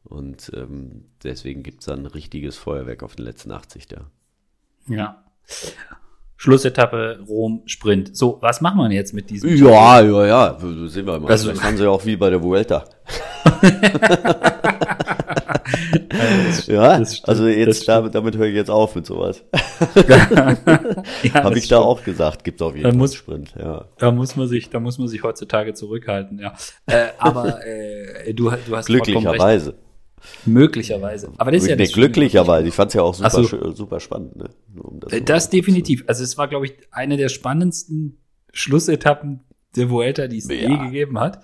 [0.04, 4.06] Und ähm, deswegen gibt es dann ein richtiges Feuerwerk auf den letzten 80 da.
[4.88, 5.24] Ja.
[6.38, 8.16] Schlussetappe, Rom, Sprint.
[8.18, 9.56] So, was machen wir jetzt mit diesem?
[9.56, 11.30] Ja, ja, ja, so sehen wir mal.
[11.30, 12.86] Also- das haben sie ja auch wie bei der Vuelta.
[16.68, 17.88] ja, das stimmt, also das jetzt stimmt.
[17.90, 19.44] damit, damit höre ich jetzt auf mit sowas.
[20.08, 20.14] ja,
[20.46, 20.58] Habe
[21.24, 21.74] ich das da stimmt.
[21.74, 23.86] auch gesagt, gibt auf jeden Fall muss- einen Sprint, ja.
[23.98, 26.54] Da muss man sich, da muss man sich heutzutage zurückhalten, ja.
[26.88, 28.86] Äh, aber äh, du, du hast.
[28.88, 29.76] Glücklicherweise.
[30.46, 31.32] Möglicherweise.
[31.38, 32.68] Aber das ist ja nee, das glücklicherweise.
[32.68, 33.72] Ich fand es ja auch super, so.
[33.72, 34.36] super spannend.
[34.36, 34.50] Ne?
[34.80, 36.04] Um Äh, mal Das definitiv.
[36.08, 38.20] Also es war, glaube ich, eine der spannendsten
[38.54, 39.40] Schlussetappen
[39.76, 40.54] der Vuelta, die es Ja.
[40.56, 41.42] je gegeben hat.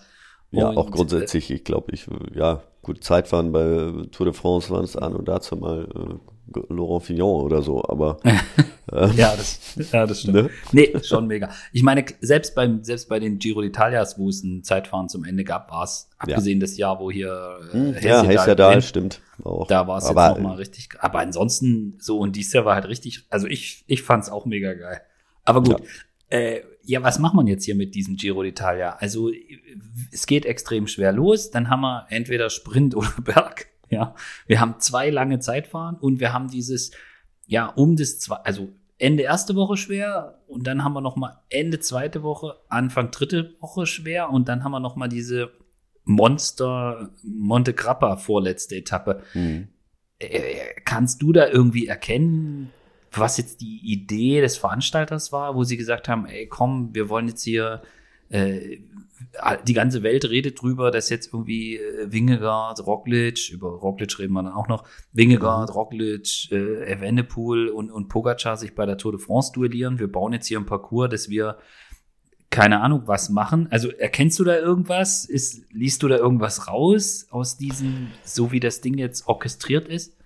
[0.51, 1.49] Ja, Und, auch grundsätzlich.
[1.51, 5.55] Ich glaube, ich, ja, gut, Zeitfahren bei Tour de France waren es an und dazu
[5.55, 8.17] mal äh, Laurent Fignon oder so, aber
[8.91, 10.35] Äh, ja, das, ja, das stimmt.
[10.35, 10.49] Ne?
[10.71, 11.49] Nee, schon mega.
[11.73, 15.43] Ich meine, selbst beim, selbst bei den Giro d'Italias, wo es ein Zeitfahren zum Ende
[15.43, 19.21] gab, war es, abgesehen das Jahr, wo hier äh, hm, ja, heißt ja da, stimmt.
[19.43, 19.67] Auch.
[19.67, 20.89] Da war es jetzt Aber, noch mal richtig.
[20.99, 23.25] Aber ansonsten so und dies Jahr war halt richtig.
[23.29, 25.01] Also ich ich fand's auch mega geil.
[25.43, 25.79] Aber gut.
[25.79, 25.85] Ja.
[26.29, 28.97] Äh, ja, was macht man jetzt hier mit diesem Giro d'Italia?
[28.97, 29.31] Also
[30.11, 31.51] es geht extrem schwer los.
[31.51, 33.67] Dann haben wir entweder Sprint oder Berg.
[33.89, 34.15] Ja,
[34.47, 36.91] wir haben zwei lange Zeitfahren und wir haben dieses
[37.45, 41.41] ja um das zwei, also Ende erste Woche schwer und dann haben wir noch mal
[41.49, 45.51] Ende zweite Woche, Anfang dritte Woche schwer und dann haben wir noch mal diese
[46.03, 49.21] Monster Monte Grappa vorletzte Etappe.
[49.33, 49.67] Hm.
[50.19, 52.71] Äh, Kannst du da irgendwie erkennen,
[53.11, 57.27] was jetzt die Idee des Veranstalters war, wo sie gesagt haben, ey, komm, wir wollen
[57.27, 57.81] jetzt hier,
[58.29, 58.77] äh,
[59.67, 64.43] die ganze Welt redet drüber, dass jetzt irgendwie äh, Wingegaard, Roglic, über Roglic reden wir
[64.43, 69.21] dann auch noch, Wingegaard, Roglic, äh, Evenepoel und, und Pogacar sich bei der Tour de
[69.21, 69.99] France duellieren.
[69.99, 71.57] Wir bauen jetzt hier ein Parcours, dass wir
[72.49, 73.67] keine Ahnung, was machen.
[73.71, 75.25] Also erkennst du da irgendwas?
[75.25, 80.16] Ist, liest du da irgendwas raus aus diesem, so wie das Ding jetzt orchestriert ist?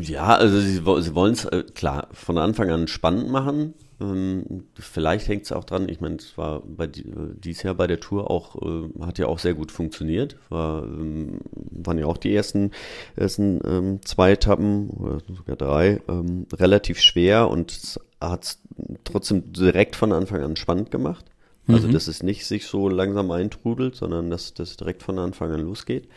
[0.00, 3.74] Ja, also sie, sie wollen es äh, klar von Anfang an spannend machen.
[4.00, 6.90] Ähm, vielleicht hängt es auch dran, ich meine, es war bei äh,
[7.36, 10.36] dies Jahr bei der Tour auch, äh, hat ja auch sehr gut funktioniert.
[10.50, 12.70] War, ähm, waren ja auch die ersten,
[13.16, 18.58] ersten ähm, zwei Etappen oder sogar drei ähm, relativ schwer und hat es
[19.04, 21.24] trotzdem direkt von Anfang an spannend gemacht.
[21.66, 21.92] Also, Mhm.
[21.92, 26.08] dass es nicht sich so langsam eintrudelt, sondern dass das direkt von Anfang an losgeht.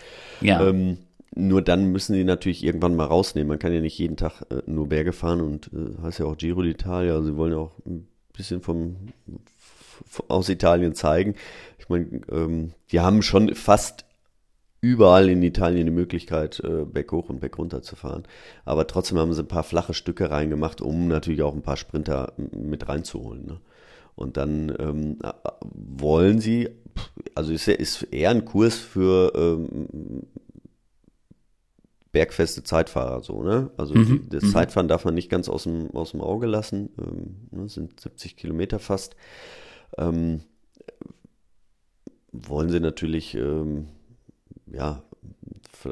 [0.41, 0.67] Ja.
[0.67, 0.97] Ähm,
[1.35, 3.49] nur dann müssen die natürlich irgendwann mal rausnehmen.
[3.49, 6.37] Man kann ja nicht jeden Tag äh, nur Berge fahren und äh, heißt ja auch
[6.37, 7.11] Giro d'Italia.
[7.11, 8.95] Also sie wollen ja auch ein bisschen vom,
[10.05, 11.35] f- aus Italien zeigen.
[11.79, 14.05] Ich meine, ähm, die haben schon fast
[14.79, 18.23] überall in Italien die Möglichkeit, äh, berghoch und bergunter zu fahren.
[18.63, 22.33] Aber trotzdem haben sie ein paar flache Stücke reingemacht, um natürlich auch ein paar Sprinter
[22.37, 23.45] mit reinzuholen.
[23.45, 23.59] Ne?
[24.15, 26.69] Und dann ähm, äh, wollen sie,
[27.35, 30.23] also ist, ist eher ein Kurs für ähm,
[32.17, 33.69] bergfeste Zeitfahrer so, ne?
[33.77, 34.49] Also Mhm, die, das mhm.
[34.49, 36.89] Zeitfahren darf man nicht ganz aus dem, aus dem Auge lassen.
[36.97, 39.15] Ähm, ne, sind 70 Kilometer fast.
[39.99, 40.41] Ähm,
[42.31, 43.89] wollen sie natürlich, ähm,
[44.65, 45.03] ja,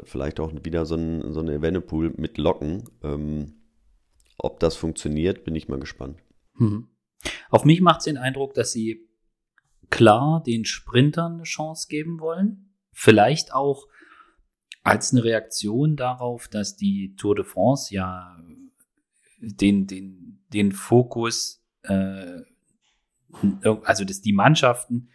[0.02, 2.90] vielleicht auch wieder so ein, so ein Evenepoel mit Locken.
[3.04, 3.54] Ähm,
[4.36, 6.18] ob das funktioniert, bin ich mal gespannt.
[6.56, 6.88] Mhm.
[7.50, 9.08] Auf mich macht es den Eindruck, dass sie
[9.90, 12.74] klar den Sprintern eine Chance geben wollen.
[12.90, 13.86] Vielleicht auch
[14.86, 18.38] als eine Reaktion darauf, dass die Tour de France ja
[19.40, 22.42] den, den, den Fokus, äh,
[23.82, 25.08] also dass die Mannschaften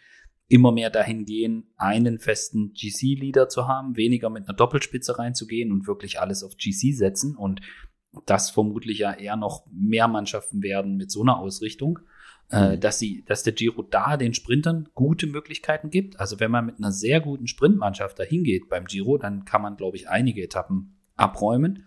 [0.48, 5.86] immer mehr dahin gehen, einen festen GC-Leader zu haben, weniger mit einer Doppelspitze reinzugehen und
[5.86, 7.62] wirklich alles auf GC setzen und
[8.26, 12.00] das vermutlich ja eher noch mehr Mannschaften werden mit so einer Ausrichtung,
[12.52, 12.80] äh, mhm.
[12.80, 16.20] dass sie, dass der Giro da den Sprintern gute Möglichkeiten gibt.
[16.20, 19.76] Also wenn man mit einer sehr guten Sprintmannschaft dahin geht beim Giro, dann kann man,
[19.76, 21.86] glaube ich, einige Etappen abräumen.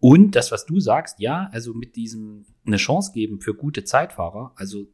[0.00, 4.52] Und das, was du sagst, ja, also mit diesem eine Chance geben für gute Zeitfahrer,
[4.56, 4.86] also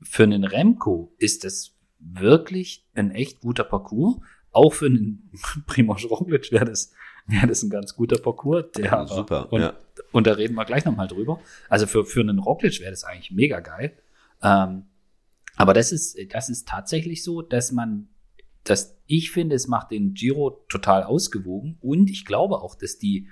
[0.00, 4.16] für einen Remco ist das wirklich ein echt guter Parcours.
[4.52, 5.30] Auch für einen
[5.66, 6.92] Primoz Roglic wäre das,
[7.26, 8.70] wäre das ein ganz guter Parcours.
[8.76, 9.74] Der, ja, super, und, ja.
[10.12, 11.40] und da reden wir gleich nochmal drüber.
[11.68, 13.98] Also für, für einen Roglic wäre das eigentlich mega geil.
[14.42, 14.84] Ähm,
[15.56, 18.08] aber das ist, das ist tatsächlich so, dass man,
[18.64, 23.28] dass ich finde, es macht den Giro total ausgewogen und ich glaube auch, dass die,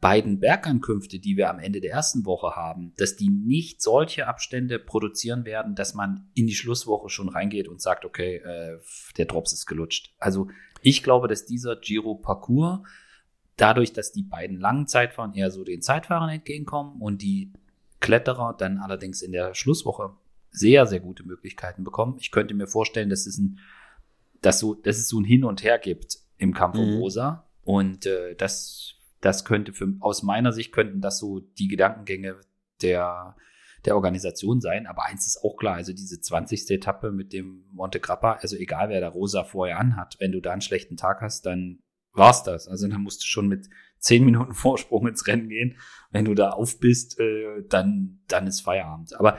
[0.00, 4.78] beiden Bergankünfte, die wir am Ende der ersten Woche haben, dass die nicht solche Abstände
[4.78, 8.78] produzieren werden, dass man in die Schlusswoche schon reingeht und sagt, okay, äh,
[9.16, 10.14] der Drops ist gelutscht.
[10.18, 10.48] Also
[10.82, 12.86] ich glaube, dass dieser Giro-Parcours
[13.56, 17.52] dadurch, dass die beiden langen Zeitfahren eher so den Zeitfahrern entgegenkommen und die
[18.00, 20.14] Kletterer dann allerdings in der Schlusswoche
[20.56, 22.16] sehr, sehr gute Möglichkeiten bekommen.
[22.20, 23.58] Ich könnte mir vorstellen, dass es ein,
[24.40, 26.98] dass so, dass es so ein Hin und Her gibt im Kampf um mhm.
[26.98, 27.46] Rosa.
[27.62, 32.36] Und äh, das das könnte für, aus meiner Sicht könnten das so die Gedankengänge
[32.82, 33.34] der,
[33.84, 34.86] der Organisation sein.
[34.86, 36.70] Aber eins ist auch klar, also diese 20.
[36.70, 40.52] Etappe mit dem Monte Grappa, also egal wer da Rosa vorher anhat, wenn du da
[40.52, 41.80] einen schlechten Tag hast, dann
[42.12, 42.68] war's das.
[42.68, 45.76] Also dann musst du schon mit zehn Minuten Vorsprung ins Rennen gehen.
[46.10, 49.18] Wenn du da auf bist, äh, dann, dann ist Feierabend.
[49.18, 49.38] Aber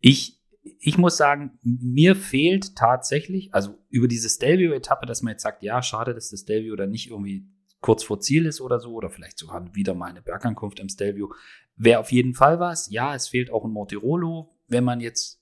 [0.00, 0.40] ich,
[0.78, 5.82] ich muss sagen, mir fehlt tatsächlich, also über diese Stelvio-Etappe, dass man jetzt sagt, ja,
[5.82, 7.46] schade, dass das Stelvio da nicht irgendwie
[7.80, 11.32] kurz vor Ziel ist oder so, oder vielleicht sogar wieder mal eine Bergankunft im Stelvio,
[11.76, 12.90] wäre auf jeden Fall was.
[12.90, 15.40] Ja, es fehlt auch ein Mortirolo, wenn man jetzt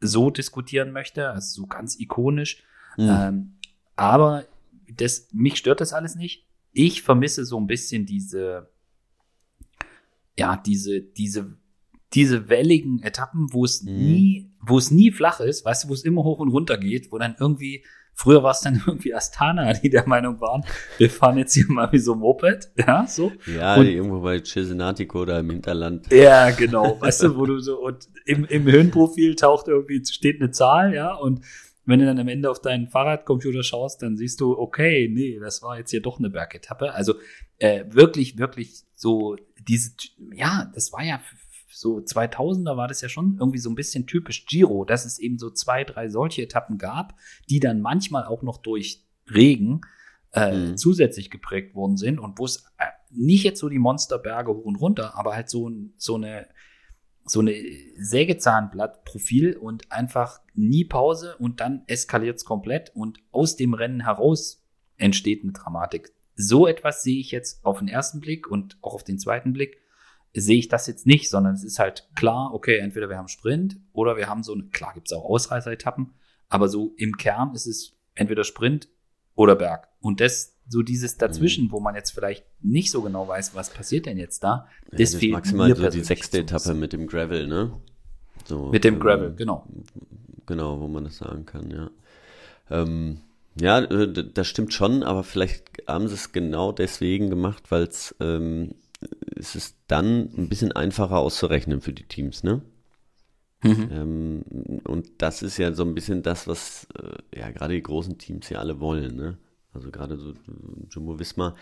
[0.00, 2.64] so diskutieren möchte, also so ganz ikonisch.
[2.96, 3.08] Mhm.
[3.08, 3.58] Ähm,
[3.94, 4.44] aber
[4.92, 6.46] das, mich stört das alles nicht.
[6.72, 8.70] Ich vermisse so ein bisschen diese,
[10.36, 11.56] ja, diese, diese,
[12.14, 13.96] diese welligen Etappen, wo es mhm.
[13.96, 17.12] nie, wo es nie flach ist, weißt du, wo es immer hoch und runter geht,
[17.12, 17.84] wo dann irgendwie
[18.18, 20.64] Früher war es dann irgendwie Astana, die der Meinung waren,
[20.96, 23.30] wir fahren jetzt hier mal wie so ein Moped, ja, so.
[23.46, 26.10] Ja, und, irgendwo bei Cesenatico oder im Hinterland.
[26.10, 30.50] Ja, genau, weißt du, wo du so, und im, im Höhenprofil taucht irgendwie, steht eine
[30.50, 31.42] Zahl, ja, und
[31.84, 35.62] wenn du dann am Ende auf deinen Fahrradcomputer schaust, dann siehst du, okay, nee, das
[35.62, 36.92] war jetzt hier doch eine Bergetappe.
[36.92, 37.14] Also
[37.58, 39.36] äh, wirklich, wirklich so
[39.68, 39.92] diese,
[40.34, 41.20] ja, das war ja
[41.76, 45.36] so 2000er war das ja schon irgendwie so ein bisschen typisch Giro, dass es eben
[45.36, 47.14] so zwei, drei solche Etappen gab,
[47.50, 49.82] die dann manchmal auch noch durch Regen
[50.32, 50.76] äh, mhm.
[50.78, 54.76] zusätzlich geprägt worden sind und wo es äh, nicht jetzt so die Monsterberge hoch und
[54.76, 56.48] runter, aber halt so, so eine
[57.28, 57.54] so eine
[57.98, 64.64] Sägezahnblattprofil und einfach nie Pause und dann eskaliert es komplett und aus dem Rennen heraus
[64.96, 66.12] entsteht eine Dramatik.
[66.36, 69.78] So etwas sehe ich jetzt auf den ersten Blick und auch auf den zweiten Blick
[70.42, 73.78] sehe ich das jetzt nicht, sondern es ist halt klar, okay, entweder wir haben Sprint
[73.92, 76.14] oder wir haben so eine, klar gibt es auch Ausreißeretappen,
[76.48, 78.88] aber so im Kern ist es entweder Sprint
[79.34, 79.88] oder Berg.
[80.00, 81.72] Und das, so dieses dazwischen, mhm.
[81.72, 85.12] wo man jetzt vielleicht nicht so genau weiß, was passiert denn jetzt da, ja, das,
[85.12, 87.72] das fehlt maximal mir so die sechste Etappe mit dem Gravel, ne?
[88.44, 89.66] So, mit dem Gravel, ähm, genau.
[90.46, 91.90] Genau, wo man das sagen kann, ja.
[92.70, 93.20] Ähm,
[93.60, 98.14] ja, äh, das stimmt schon, aber vielleicht haben sie es genau deswegen gemacht, weil es
[98.20, 98.74] ähm,
[99.36, 102.62] ist es dann ein bisschen einfacher auszurechnen für die Teams, ne?
[103.62, 103.88] Mhm.
[103.90, 104.44] Ähm,
[104.84, 108.48] und das ist ja so ein bisschen das, was äh, ja gerade die großen Teams
[108.50, 109.38] ja alle wollen, ne?
[109.72, 110.32] Also gerade so
[110.90, 111.54] Jumbo Visma,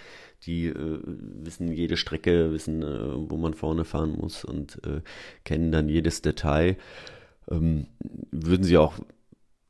[0.44, 5.00] die äh, wissen jede Strecke, wissen, äh, wo man vorne fahren muss und äh,
[5.42, 6.76] kennen dann jedes Detail.
[7.50, 7.88] Ähm,
[8.30, 8.94] würden sie auch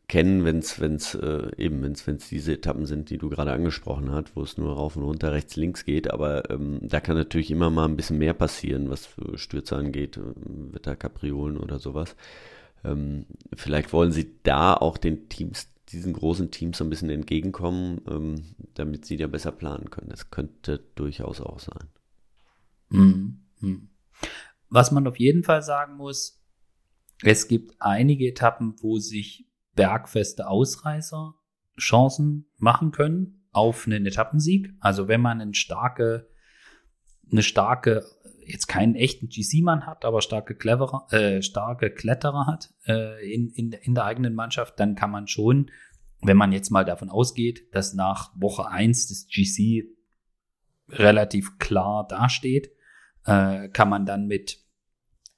[0.09, 4.11] kennen, wenn es wenn's, äh, eben wenn's wenn's diese Etappen sind, die du gerade angesprochen
[4.11, 6.11] hast, wo es nur rauf und runter, rechts, links geht.
[6.11, 10.17] Aber ähm, da kann natürlich immer mal ein bisschen mehr passieren, was für Stürze angeht,
[10.17, 10.23] äh,
[10.75, 12.17] Wetterkapriolen oder sowas.
[12.85, 18.03] Ähm, vielleicht wollen sie da auch den Teams, diesen großen Teams so ein bisschen entgegenkommen,
[18.09, 20.11] ähm, damit sie da besser planen können.
[20.11, 21.89] Das könnte durchaus auch sein.
[22.91, 23.41] Mhm.
[24.69, 26.43] Was man auf jeden Fall sagen muss,
[27.23, 31.35] es gibt einige Etappen, wo sich bergfeste Ausreißer
[31.79, 34.73] Chancen machen können auf einen Etappensieg.
[34.81, 36.29] Also wenn man eine starke,
[37.31, 38.05] eine starke,
[38.47, 43.73] jetzt keinen echten GC-Mann hat, aber starke, cleverer, äh, starke Kletterer hat äh, in, in,
[43.73, 45.71] in der eigenen Mannschaft, dann kann man schon,
[46.21, 49.89] wenn man jetzt mal davon ausgeht, dass nach Woche 1 des GC
[50.89, 52.71] relativ klar dasteht,
[53.25, 54.64] äh, kann man dann mit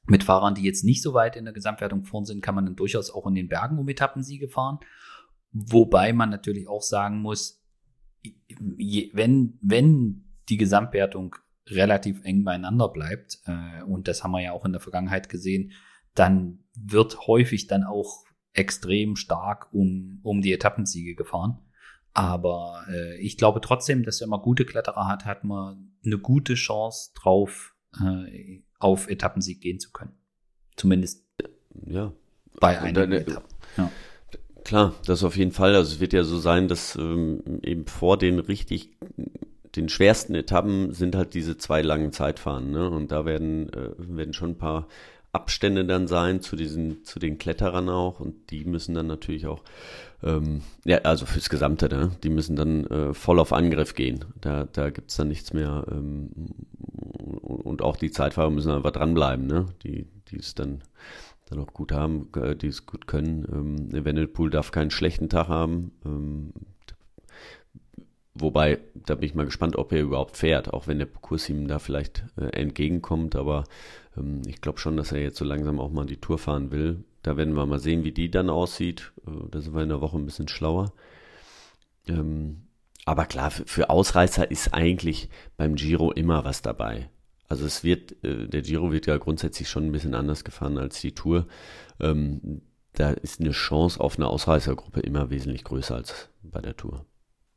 [0.06, 2.76] mit Fahrern, die jetzt nicht so weit in der Gesamtwertung vorn sind, kann man dann
[2.76, 4.78] durchaus auch in den Bergen um Etappensiege fahren.
[5.52, 7.62] wobei man natürlich auch sagen muss,
[8.58, 11.36] wenn, wenn die Gesamtwertung
[11.68, 15.72] relativ eng beieinander bleibt, äh, und das haben wir ja auch in der Vergangenheit gesehen,
[16.14, 21.58] dann wird häufig dann auch extrem stark um, um die Etappensiege gefahren.
[22.12, 26.54] Aber äh, ich glaube trotzdem, dass wenn man gute Kletterer hat, hat man eine gute
[26.54, 30.12] Chance drauf, äh, auf Etappensieg gehen zu können.
[30.76, 31.24] Zumindest
[31.86, 32.12] ja.
[32.60, 33.56] bei einigen Etappen.
[33.76, 33.90] Ja.
[34.64, 35.76] Klar, das auf jeden Fall.
[35.76, 38.96] Also es wird ja so sein, dass ähm, eben vor den richtig
[39.76, 42.90] den schwersten Etappen sind halt diese zwei langen Zeitfahren, ne?
[42.90, 44.88] Und da werden äh, werden schon ein paar
[45.32, 49.62] Abstände dann sein zu diesen zu den Kletterern auch und die müssen dann natürlich auch
[50.22, 52.10] ähm, ja also fürs Gesamte, ne?
[52.24, 54.24] Die müssen dann äh, voll auf Angriff gehen.
[54.40, 56.30] Da da gibt's dann nichts mehr ähm,
[57.76, 59.66] und auch die Zeitfahrer müssen einfach dranbleiben, ne?
[59.82, 60.82] Die die es dann
[61.48, 63.46] dann auch gut haben, äh, die es gut können.
[63.92, 65.92] Ähm, Wendelpool darf keinen schlechten Tag haben.
[66.04, 66.52] Ähm,
[68.34, 71.68] wobei, da bin ich mal gespannt, ob er überhaupt fährt, auch wenn der Kurs ihm
[71.68, 73.36] da vielleicht äh, entgegenkommt.
[73.36, 73.62] Aber
[74.16, 77.04] ähm, ich glaube schon, dass er jetzt so langsam auch mal die Tour fahren will.
[77.22, 79.12] Da werden wir mal sehen, wie die dann aussieht.
[79.26, 80.92] Äh, da sind wir in der Woche ein bisschen schlauer.
[82.08, 82.62] Ähm,
[83.04, 87.08] aber klar, für Ausreißer ist eigentlich beim Giro immer was dabei.
[87.48, 91.00] Also es wird, äh, der Giro wird ja grundsätzlich schon ein bisschen anders gefahren als
[91.00, 91.46] die Tour.
[92.00, 97.04] Ähm, da ist eine Chance auf eine Ausreißergruppe immer wesentlich größer als bei der Tour.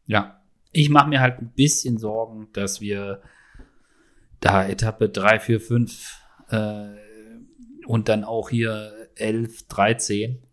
[0.05, 3.21] Ja, ich mache mir halt ein bisschen Sorgen, dass wir
[4.39, 6.87] da Etappe 3, 4, 5 äh,
[7.85, 10.43] und dann auch hier 11, 13,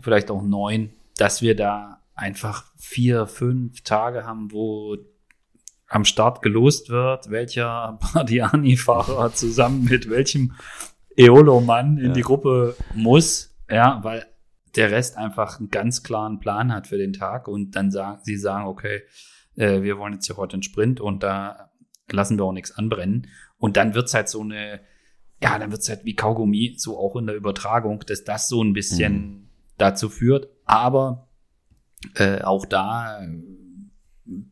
[0.00, 4.96] vielleicht auch 9, dass wir da einfach vier, fünf Tage haben, wo
[5.92, 10.54] am Start gelost wird, welcher Bardiani-Fahrer zusammen mit welchem
[11.16, 12.12] Eolo-Mann in ja.
[12.12, 14.26] die Gruppe muss, ja, weil
[14.74, 18.38] der Rest einfach einen ganz klaren Plan hat für den Tag und dann sagen sie
[18.38, 19.02] sagen, okay,
[19.56, 21.70] äh, wir wollen jetzt hier heute einen Sprint und da
[22.10, 23.28] lassen wir auch nichts anbrennen.
[23.58, 24.80] Und dann wird's halt so eine,
[25.42, 28.72] ja, dann wird's halt wie Kaugummi, so auch in der Übertragung, dass das so ein
[28.72, 29.48] bisschen mhm.
[29.76, 30.48] dazu führt.
[30.64, 31.28] Aber
[32.14, 33.20] äh, auch da,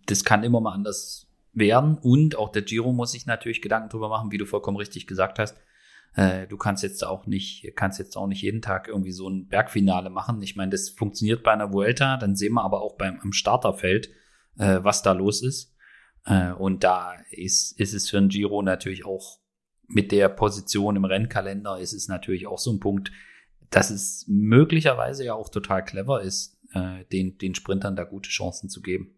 [0.05, 1.99] das kann immer mal anders werden.
[1.99, 5.39] Und auch der Giro muss sich natürlich Gedanken drüber machen, wie du vollkommen richtig gesagt
[5.39, 5.57] hast.
[6.15, 9.49] Äh, du kannst jetzt auch nicht, kannst jetzt auch nicht jeden Tag irgendwie so ein
[9.49, 10.43] Bergfinale machen.
[10.43, 14.11] Ich meine, das funktioniert bei einer Vuelta, dann sehen wir aber auch beim am Starterfeld,
[14.59, 15.75] äh, was da los ist.
[16.25, 19.41] Äh, und da ist, ist es für ein Giro natürlich auch
[19.91, 23.11] mit der Position im Rennkalender ist es natürlich auch so ein Punkt,
[23.71, 28.69] dass es möglicherweise ja auch total clever ist, äh, den, den Sprintern da gute Chancen
[28.69, 29.17] zu geben.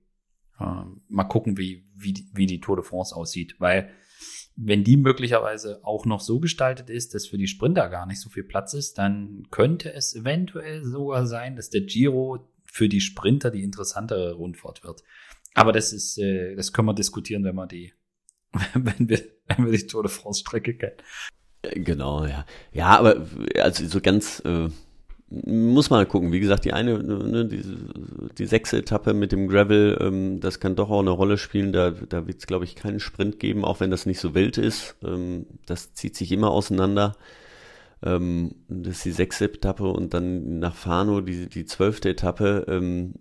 [0.62, 3.90] Ähm, mal gucken, wie, wie, wie die Tour de France aussieht, weil
[4.54, 8.28] wenn die möglicherweise auch noch so gestaltet ist, dass für die Sprinter gar nicht so
[8.28, 13.50] viel Platz ist, dann könnte es eventuell sogar sein, dass der Giro für die Sprinter
[13.50, 15.02] die interessantere Rundfahrt wird.
[15.54, 17.92] Aber das ist, äh, das können wir diskutieren, wenn wir die,
[18.74, 20.96] wenn wir, wenn wir die Tour de France Strecke kennen.
[21.62, 22.44] Genau, ja.
[22.72, 23.26] Ja, aber
[23.60, 24.68] also so ganz äh,
[25.46, 26.32] muss mal gucken.
[26.32, 27.62] Wie gesagt, die eine, ne, die,
[28.36, 31.72] die sechste Etappe mit dem Gravel, ähm, das kann doch auch eine Rolle spielen.
[31.72, 34.58] Da, da wird es, glaube ich, keinen Sprint geben, auch wenn das nicht so wild
[34.58, 34.96] ist.
[35.02, 37.14] Ähm, das zieht sich immer auseinander.
[38.04, 42.64] Ähm, das ist die sechste Etappe und dann nach Fano die, die zwölfte Etappe.
[42.68, 43.14] Ähm,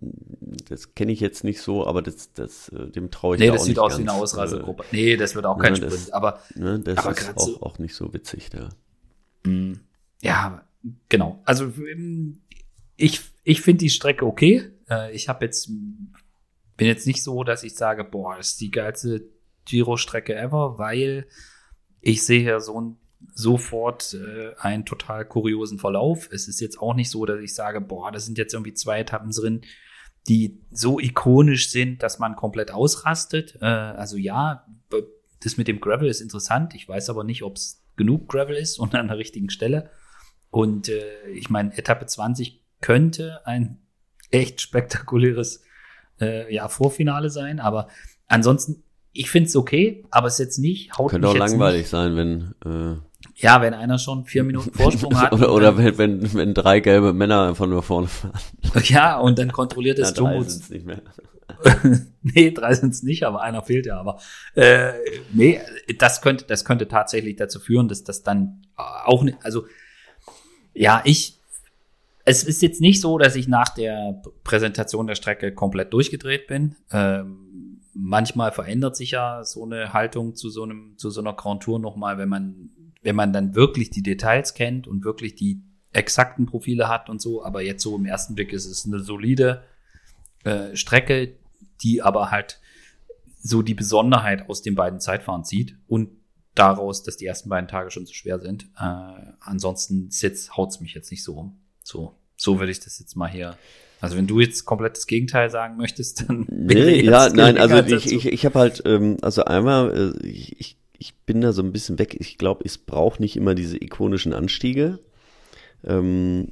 [0.68, 3.52] das kenne ich jetzt nicht so, aber das, das, äh, dem traue ich nee, da
[3.52, 4.82] das sieht aus wie eine Ausreisegruppe.
[4.90, 5.92] Äh, nee, das wird auch kein ne, Sprint.
[5.92, 8.70] Das, aber, ne, das aber ist auch, so, auch nicht so witzig da.
[9.48, 9.74] Mm.
[10.20, 10.62] Ja,
[11.08, 11.42] genau.
[11.44, 12.42] Also ähm,
[12.96, 14.70] ich, ich finde die Strecke okay.
[14.88, 15.70] Äh, ich habe jetzt
[16.76, 19.28] bin jetzt nicht so, dass ich sage, boah, das ist die geilste
[19.66, 21.26] Giro-Strecke ever, weil
[22.00, 22.96] ich sehe ja so ein,
[23.34, 26.28] sofort äh, einen total kuriosen Verlauf.
[26.32, 29.00] Es ist jetzt auch nicht so, dass ich sage, boah, da sind jetzt irgendwie zwei
[29.00, 29.62] Etappen drin,
[30.28, 33.58] die so ikonisch sind, dass man komplett ausrastet.
[33.60, 34.66] Äh, also ja,
[35.42, 36.74] das mit dem Gravel ist interessant.
[36.74, 39.90] Ich weiß aber nicht, ob es genug Gravel ist und an der richtigen Stelle.
[40.52, 43.78] Und äh, ich meine, Etappe 20 könnte ein
[44.30, 45.64] echt spektakuläres
[46.20, 47.88] äh, ja, Vorfinale sein, aber
[48.28, 51.88] ansonsten, ich finde es okay, aber es ist jetzt nicht, haut Könnte auch langweilig nicht.
[51.88, 52.96] sein, wenn äh
[53.36, 55.32] ja, wenn einer schon vier Minuten Vorsprung hat.
[55.32, 58.32] oder, oder wenn, wenn, wenn drei gelbe Männer einfach nur vorne fahren.
[58.84, 60.44] Ja, und dann kontrolliert es ja, Jumbo.
[60.44, 61.02] nicht mehr.
[62.22, 63.98] nee, drei sind es nicht, aber einer fehlt ja.
[63.98, 64.18] Aber
[64.54, 64.92] äh,
[65.32, 65.60] nee,
[65.98, 69.64] das könnte, das könnte tatsächlich dazu führen, dass das dann auch nicht, also
[70.74, 71.38] ja, ich,
[72.24, 76.76] es ist jetzt nicht so, dass ich nach der Präsentation der Strecke komplett durchgedreht bin.
[76.90, 81.62] Ähm, manchmal verändert sich ja so eine Haltung zu so einem, zu so einer Grand
[81.62, 82.70] Tour nochmal, wenn man,
[83.02, 87.44] wenn man dann wirklich die Details kennt und wirklich die exakten Profile hat und so,
[87.44, 89.64] aber jetzt so im ersten Blick ist es eine solide
[90.44, 91.36] äh, Strecke,
[91.82, 92.60] die aber halt
[93.42, 96.08] so die Besonderheit aus den beiden Zeitfahren zieht und
[96.54, 98.64] daraus, dass die ersten beiden Tage schon zu schwer sind.
[98.78, 100.10] Äh, ansonsten
[100.56, 101.60] haut es mich jetzt nicht so um.
[101.82, 103.56] So, so würde ich das jetzt mal hier.
[104.00, 108.12] Also wenn du jetzt komplett das Gegenteil sagen möchtest, dann nee, ja, nein, also ich,
[108.12, 111.98] ich, ich habe halt, ähm, also einmal, äh, ich, ich bin da so ein bisschen
[111.98, 112.16] weg.
[112.18, 114.98] Ich glaube, es braucht nicht immer diese ikonischen Anstiege.
[115.84, 116.48] Ähm,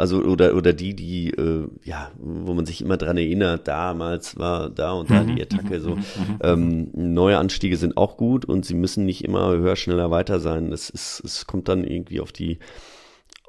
[0.00, 4.70] also oder oder die, die äh, ja, wo man sich immer dran erinnert, damals war
[4.70, 5.90] da und da die mhm, Attacke mhm, so.
[5.90, 6.04] Mhm,
[6.42, 10.70] ähm, neue Anstiege sind auch gut und sie müssen nicht immer höher, schneller, weiter sein.
[10.70, 12.58] Das ist, es kommt dann irgendwie auf die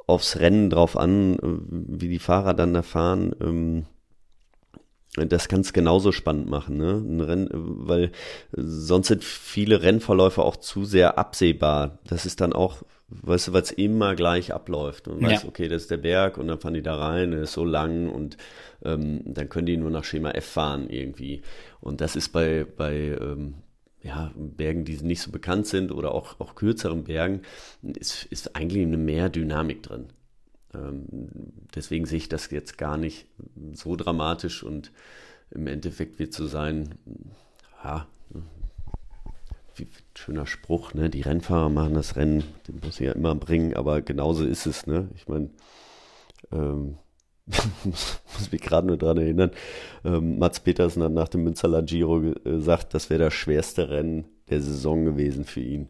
[0.08, 3.34] aufs Rennen drauf an, wie die Fahrer dann da fahren.
[3.41, 3.86] Ähm,
[5.16, 6.93] das kann es genauso spannend machen, ne?
[6.93, 8.12] Ein Rennen, weil
[8.54, 11.99] sonst sind viele Rennverläufe auch zu sehr absehbar.
[12.06, 12.84] Das ist dann auch
[13.22, 15.07] weißt du, es immer gleich abläuft.
[15.07, 15.49] Und weißt, ja.
[15.49, 18.09] okay, das ist der Berg und dann fahren die da rein, der ist so lang
[18.09, 18.38] und
[18.84, 21.41] ähm, dann können die nur nach Schema F fahren irgendwie.
[21.80, 23.55] Und das ist bei, bei ähm,
[24.01, 27.41] ja, Bergen, die nicht so bekannt sind oder auch, auch kürzeren Bergen,
[27.84, 30.07] ist, ist eigentlich eine mehr Dynamik drin.
[30.74, 31.05] Ähm,
[31.76, 33.28] deswegen sehe ich das jetzt gar nicht
[33.74, 34.91] so dramatisch und
[35.51, 36.95] im Endeffekt wird so sein,
[37.84, 38.07] ja,
[39.76, 41.09] wie, schöner Spruch, ne?
[41.09, 44.88] Die Rennfahrer machen das Rennen, den muss ich ja immer bringen, aber genauso ist es,
[44.88, 45.09] ne?
[45.15, 45.49] Ich meine,
[46.51, 46.97] ähm,
[47.84, 49.51] muss mich gerade nur daran erinnern,
[50.05, 54.61] ähm, Mats Petersen hat nach dem Münsterland Giro gesagt, das wäre das schwerste Rennen der
[54.61, 55.89] Saison gewesen für ihn.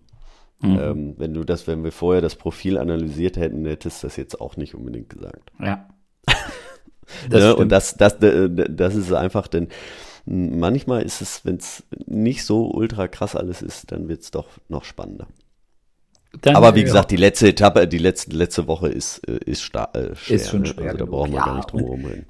[0.61, 0.79] Mhm.
[0.79, 4.39] Ähm, wenn du das, wenn wir vorher das Profil analysiert hätten, hättest du das jetzt
[4.39, 5.51] auch nicht unbedingt gesagt.
[5.59, 5.87] Ja.
[7.29, 7.55] das ne?
[7.55, 9.69] Und das, das, das, das ist einfach, denn
[10.25, 14.47] manchmal ist es, wenn es nicht so ultra krass alles ist, dann wird es doch
[14.69, 15.27] noch spannender.
[16.41, 19.93] Dann, Aber wie gesagt, die letzte Etappe, die letzte, letzte Woche ist, äh, ist, star
[19.95, 20.35] äh, schwer.
[20.35, 20.67] Ist schon ne?
[20.67, 20.91] schwer.
[20.91, 22.25] Also da brauchen wir ja, gar nicht drum herum reden.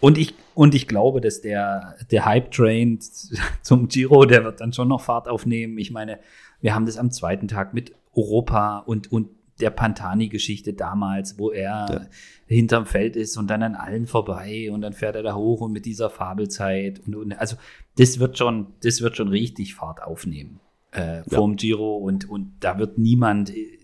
[0.00, 2.98] Und ich, und ich glaube, dass der, der Hype-Train
[3.62, 5.76] zum Giro, der wird dann schon noch Fahrt aufnehmen.
[5.78, 6.18] Ich meine,
[6.60, 9.28] wir haben das am zweiten Tag mit Europa und, und
[9.62, 12.06] der Pantani-Geschichte damals, wo er ja.
[12.46, 15.72] hinterm Feld ist und dann an allen vorbei und dann fährt er da hoch und
[15.72, 17.56] mit dieser Fabelzeit und, und also
[17.96, 20.60] das wird schon, das wird schon richtig Fahrt aufnehmen
[20.92, 21.56] äh, vorm ja.
[21.56, 23.78] Giro und, und da wird niemand äh,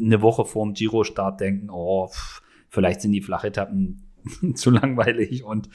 [0.00, 4.02] eine Woche vorm Giro-Start denken, oh, pff, vielleicht sind die Flachetappen
[4.54, 5.68] zu langweilig und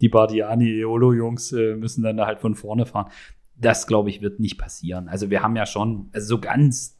[0.00, 3.10] die Bardiani Eolo-Jungs äh, müssen dann da halt von vorne fahren.
[3.56, 5.08] Das, glaube ich, wird nicht passieren.
[5.08, 6.96] Also wir haben ja schon, also so ganz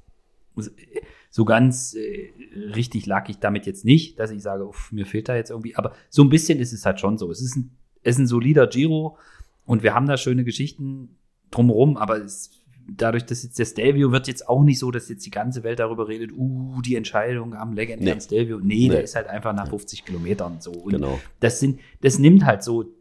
[1.35, 2.31] so ganz äh,
[2.77, 5.75] richtig lag ich damit jetzt nicht, dass ich sage, uff, mir fehlt da jetzt irgendwie.
[5.75, 7.29] Aber so ein bisschen ist es halt schon so.
[7.29, 7.73] Es ist ein,
[8.05, 9.19] es ist ein solider Giro
[9.65, 11.17] und wir haben da schöne Geschichten
[11.51, 12.53] drumherum, aber es,
[12.87, 15.81] dadurch, dass jetzt der Stelvio wird jetzt auch nicht so, dass jetzt die ganze Welt
[15.81, 18.25] darüber redet, uh, die Entscheidung am legendären nee.
[18.25, 18.61] Stelvio.
[18.61, 20.71] Nee, nee, der ist halt einfach nach 50 Kilometern so.
[20.71, 21.19] Und genau.
[21.41, 22.95] das sind, das nimmt halt so,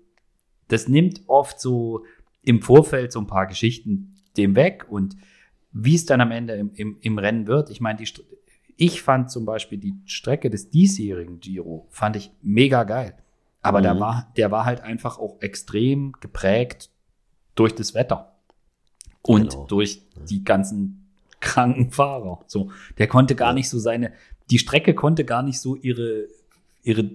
[0.70, 2.04] das nimmt oft so
[2.42, 5.18] im Vorfeld so ein paar Geschichten dem weg und
[5.74, 8.08] wie es dann am Ende im, im, im Rennen wird, ich meine, die,
[8.78, 13.18] ich fand zum Beispiel die Strecke des diesjährigen Giro, fand ich mega geil.
[13.62, 13.84] Aber mhm.
[13.84, 16.90] der, war, der war halt einfach auch extrem geprägt
[17.56, 18.36] durch das Wetter
[19.24, 19.66] und genau.
[19.66, 21.10] durch die ganzen
[21.40, 22.44] kranken Fahrer.
[22.48, 24.14] So, der konnte gar nicht so seine,
[24.52, 26.28] die Strecke konnte gar nicht so ihre,
[26.84, 27.12] ihre,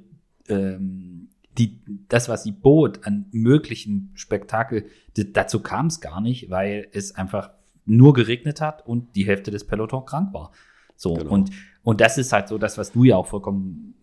[0.49, 6.89] ähm, die, das, was sie bot an möglichen Spektakel, dazu kam es gar nicht, weil
[6.93, 7.51] es einfach
[7.89, 10.53] nur geregnet hat und die Hälfte des Peloton krank war.
[10.97, 11.31] So, genau.
[11.31, 11.51] und,
[11.83, 13.95] und das ist halt so das, was du ja auch vollkommen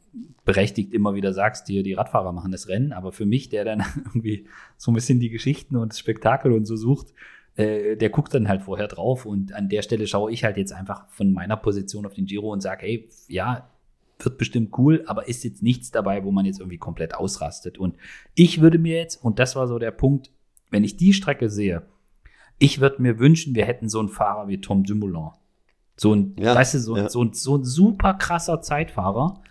[0.45, 3.83] berechtigt immer wieder sagst, die, die Radfahrer machen das Rennen, aber für mich, der dann
[4.05, 7.13] irgendwie so ein bisschen die Geschichten und das Spektakel und so sucht,
[7.55, 10.71] äh, der guckt dann halt vorher drauf und an der Stelle schaue ich halt jetzt
[10.71, 13.69] einfach von meiner Position auf den Giro und sage, hey, ja,
[14.19, 17.77] wird bestimmt cool, aber ist jetzt nichts dabei, wo man jetzt irgendwie komplett ausrastet.
[17.77, 17.97] Und
[18.33, 20.31] ich würde mir jetzt, und das war so der Punkt,
[20.69, 21.83] wenn ich die Strecke sehe,
[22.57, 25.31] ich würde mir wünschen, wir hätten so einen Fahrer wie Tom Dumoulin.
[25.97, 27.09] So ein, ja, weißt du, so, ja.
[27.09, 29.41] so, so ein super krasser Zeitfahrer,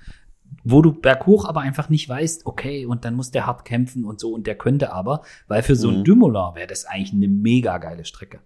[0.62, 4.20] wo du berghoch aber einfach nicht weißt, okay, und dann muss der hart kämpfen und
[4.20, 6.04] so, und der könnte aber, weil für so einen mhm.
[6.04, 8.40] Dumoulin wäre das eigentlich eine mega geile Strecke.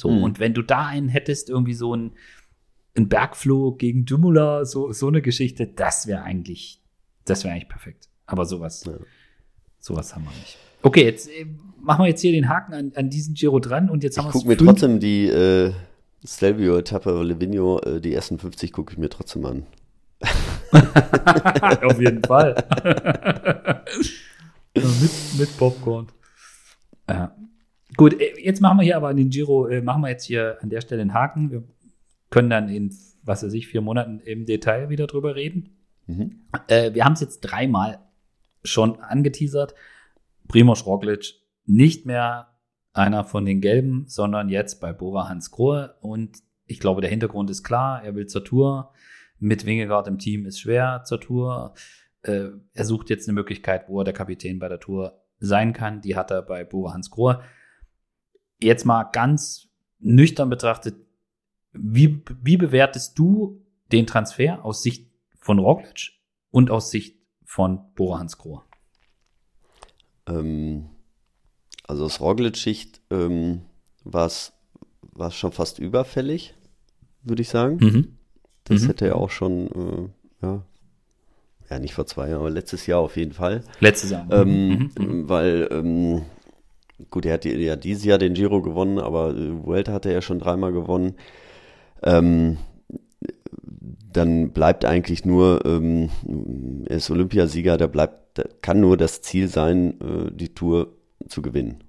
[0.00, 0.22] So, mhm.
[0.22, 2.12] und wenn du da einen hättest, irgendwie so ein,
[2.96, 6.82] ein Bergflug gegen Dumoulin, so, so eine Geschichte, das wäre eigentlich,
[7.24, 8.08] das wäre eigentlich perfekt.
[8.26, 8.94] Aber sowas, ja.
[9.78, 10.58] sowas haben wir nicht.
[10.82, 11.46] Okay, jetzt äh,
[11.80, 14.28] machen wir jetzt hier den Haken an, an diesen Giro dran und jetzt haben wir
[14.28, 15.72] Ich gucke mir trotzdem die äh,
[16.24, 19.66] Stelvio-Etappe Livigno, äh, die ersten 50 gucke ich mir trotzdem an.
[21.82, 22.54] Auf jeden Fall.
[24.74, 26.08] mit, mit Popcorn.
[27.08, 27.34] Ja.
[27.96, 30.58] Gut, äh, jetzt machen wir hier aber an den Giro, äh, machen wir jetzt hier
[30.60, 31.50] an der Stelle einen Haken.
[31.50, 31.62] Wir
[32.30, 32.90] können dann in
[33.26, 35.76] was weiß ich, vier Monaten im Detail wieder drüber reden.
[36.06, 36.40] Mhm.
[36.68, 37.98] Äh, wir haben es jetzt dreimal
[38.64, 39.74] schon angeteasert.
[40.48, 41.34] Primoz Roglic
[41.64, 42.56] nicht mehr
[42.92, 45.96] einer von den Gelben, sondern jetzt bei Bora Hans Grohe.
[46.00, 48.02] Und ich glaube, der Hintergrund ist klar.
[48.02, 48.92] Er will zur Tour.
[49.38, 51.74] Mit Wingegaard im Team ist schwer zur Tour.
[52.22, 56.00] Äh, er sucht jetzt eine Möglichkeit, wo er der Kapitän bei der Tour sein kann.
[56.00, 57.42] Die hat er bei Bora Hans Grohe.
[58.60, 59.68] Jetzt mal ganz
[59.98, 60.96] nüchtern betrachtet,
[61.72, 66.12] wie, wie bewertest du den Transfer aus Sicht von Roglic
[66.50, 68.62] und aus Sicht von Bora Hans Grohe?
[70.28, 70.86] Ähm,
[71.86, 73.62] also aus Roglic-Sicht ähm,
[74.04, 74.52] war es
[75.30, 76.54] schon fast überfällig,
[77.22, 77.78] würde ich sagen.
[77.80, 78.16] Mhm.
[78.64, 78.86] Das mhm.
[78.88, 80.62] hätte er auch schon, äh, ja,
[81.70, 83.62] ja, nicht vor zwei Jahren, aber letztes Jahr auf jeden Fall.
[83.80, 84.26] Letztes Jahr.
[84.30, 84.90] Ähm, mhm.
[84.98, 85.28] mhm.
[85.28, 86.22] Weil, ähm,
[87.10, 90.22] gut, er hat ja dieses Jahr den Giro gewonnen, aber äh, Vuelta hat er ja
[90.22, 91.14] schon dreimal gewonnen.
[92.02, 92.58] Ähm,
[94.12, 96.08] dann bleibt eigentlich nur, ähm,
[96.86, 100.92] er ist Olympiasieger, da bleibt, da kann nur das Ziel sein, äh, die Tour
[101.28, 101.82] zu gewinnen.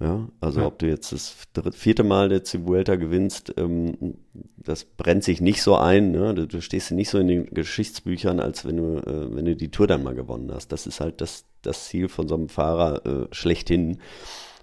[0.00, 0.66] Ja, also ja.
[0.66, 1.36] ob du jetzt das
[1.72, 4.16] vierte Mal der Vuelta gewinnst, ähm,
[4.56, 6.10] das brennt sich nicht so ein.
[6.10, 6.34] Ne?
[6.34, 9.70] Du, du, stehst nicht so in den Geschichtsbüchern, als wenn du, äh, wenn du die
[9.70, 10.72] Tour dann mal gewonnen hast.
[10.72, 13.98] Das ist halt das, das Ziel von so einem Fahrer äh, schlechthin.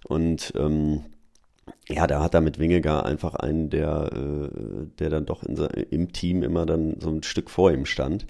[0.05, 1.05] Und ähm,
[1.87, 6.11] ja, da hat er mit Wingegar einfach einen, der, äh, der dann doch in, im
[6.11, 8.25] Team immer dann so ein Stück vor ihm stand.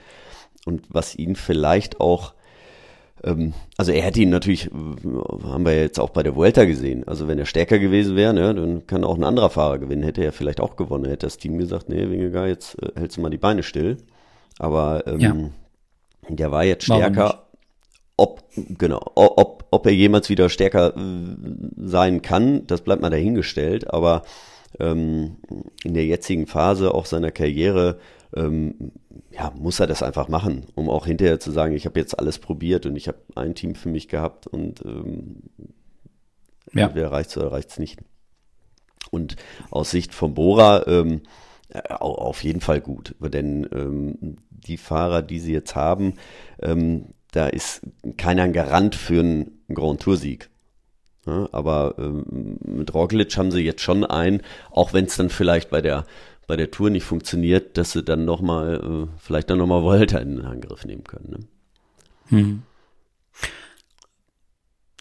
[0.65, 2.35] Und was ihn vielleicht auch
[3.23, 7.07] also er hätte ihn natürlich, haben wir jetzt auch bei der Vuelta gesehen.
[7.07, 10.03] Also wenn er stärker gewesen wäre, ne, dann kann auch ein anderer Fahrer gewinnen.
[10.03, 11.05] Hätte er vielleicht auch gewonnen.
[11.05, 13.97] Hätte das Team gesagt, nee, Wingegar, jetzt äh, hältst du mal die Beine still.
[14.57, 15.35] Aber ähm, ja.
[16.29, 17.47] der war jetzt stärker.
[18.17, 21.01] Ob, genau, ob, ob er jemals wieder stärker äh,
[21.77, 23.93] sein kann, das bleibt mal dahingestellt.
[23.93, 24.23] Aber
[24.79, 25.37] ähm,
[25.83, 27.99] in der jetzigen Phase auch seiner Karriere
[28.35, 28.91] ähm,
[29.31, 32.39] ja, muss er das einfach machen, um auch hinterher zu sagen, ich habe jetzt alles
[32.39, 35.43] probiert und ich habe ein Team für mich gehabt und ähm,
[36.73, 36.91] ja.
[36.93, 37.99] wer reicht oder reicht es nicht.
[39.09, 39.35] Und
[39.69, 41.21] aus Sicht von Bora ähm,
[41.89, 46.15] auf jeden Fall gut, denn ähm, die Fahrer, die sie jetzt haben,
[46.61, 47.81] ähm, da ist
[48.17, 50.49] keiner ein Garant für einen Grand Tour Sieg.
[51.25, 55.69] Ja, aber ähm, mit Roglic haben sie jetzt schon einen, auch wenn es dann vielleicht
[55.69, 56.05] bei der
[56.47, 60.37] bei der Tour nicht funktioniert, dass sie dann nochmal, äh, vielleicht dann nochmal Volta in
[60.37, 61.29] den Angriff nehmen können.
[61.29, 62.37] Ne?
[62.37, 62.63] Mhm.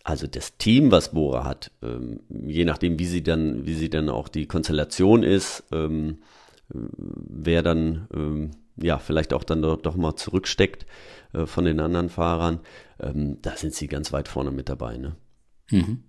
[0.03, 4.09] Also das Team, was Bora hat, ähm, je nachdem, wie sie dann, wie sie dann
[4.09, 6.19] auch die Konstellation ist, ähm,
[6.69, 10.87] wer dann ähm, ja vielleicht auch dann doch, doch mal zurücksteckt
[11.33, 12.61] äh, von den anderen Fahrern,
[12.99, 14.97] ähm, da sind sie ganz weit vorne mit dabei.
[14.97, 15.17] Ne?
[15.71, 16.05] Mhm.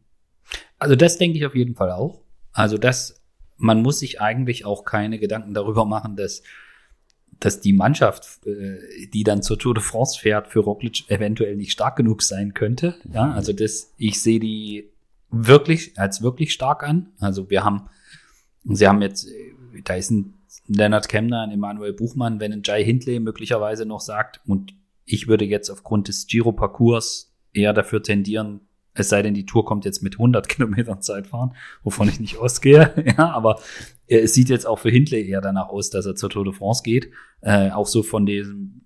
[0.80, 2.22] Also das denke ich auf jeden Fall auch.
[2.54, 3.21] Also das
[3.62, 6.44] man muss sich eigentlich auch keine Gedanken darüber machen, dass,
[7.40, 11.72] dass die Mannschaft, äh, die dann zur Tour de France fährt, für Roglic eventuell nicht
[11.72, 12.96] stark genug sein könnte.
[13.14, 14.90] Ja, also das, ich sehe die
[15.30, 17.10] wirklich als wirklich stark an.
[17.20, 17.90] Also wir haben,
[18.66, 19.28] sie haben jetzt,
[19.86, 20.34] da ist ein
[20.68, 24.74] Leonard Kemner, ein Emanuel Buchmann, wenn ein Jai Hindley möglicherweise noch sagt, und
[25.06, 28.62] ich würde jetzt aufgrund des Giro-Parcours eher dafür tendieren,
[28.94, 32.94] es sei denn, die Tour kommt jetzt mit 100 Kilometern Zeitfahren, wovon ich nicht ausgehe.
[33.18, 33.60] ja, aber
[34.08, 36.84] es sieht jetzt auch für Hindley eher danach aus, dass er zur Tour de France
[36.84, 37.12] geht.
[37.42, 38.82] Äh, auch so von dem,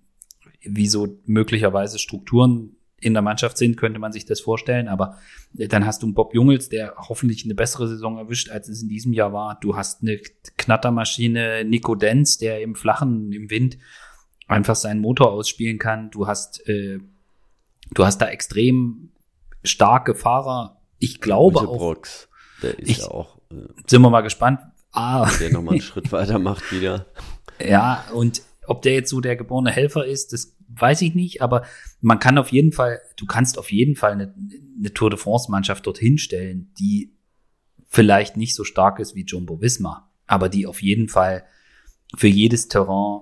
[0.61, 4.87] wie so möglicherweise Strukturen in der Mannschaft sind, könnte man sich das vorstellen.
[4.87, 5.17] Aber
[5.53, 8.89] dann hast du einen Bob Jungels, der hoffentlich eine bessere Saison erwischt, als es in
[8.89, 9.59] diesem Jahr war.
[9.59, 10.19] Du hast eine
[10.57, 13.77] Knattermaschine, Nico Denz, der im Flachen, im Wind
[14.47, 16.09] einfach seinen Motor ausspielen kann.
[16.11, 16.99] Du hast, äh,
[17.93, 19.11] du hast da extrem
[19.65, 20.81] starke Fahrer.
[20.99, 21.77] Ich glaube auch.
[21.77, 22.29] Brooks,
[22.61, 23.37] der ist ich, ja auch.
[23.51, 24.59] Äh, sind wir mal gespannt.
[24.91, 25.29] Ah.
[25.39, 27.07] Der nochmal einen Schritt weiter macht wieder.
[27.59, 31.63] Ja, und ob der jetzt so der geborene Helfer ist, das weiß ich nicht, aber
[32.01, 34.33] man kann auf jeden Fall, du kannst auf jeden Fall eine,
[34.79, 37.13] eine Tour de France Mannschaft dorthin stellen, die
[37.87, 41.45] vielleicht nicht so stark ist wie Jumbo Visma, aber die auf jeden Fall
[42.15, 43.21] für jedes Terrain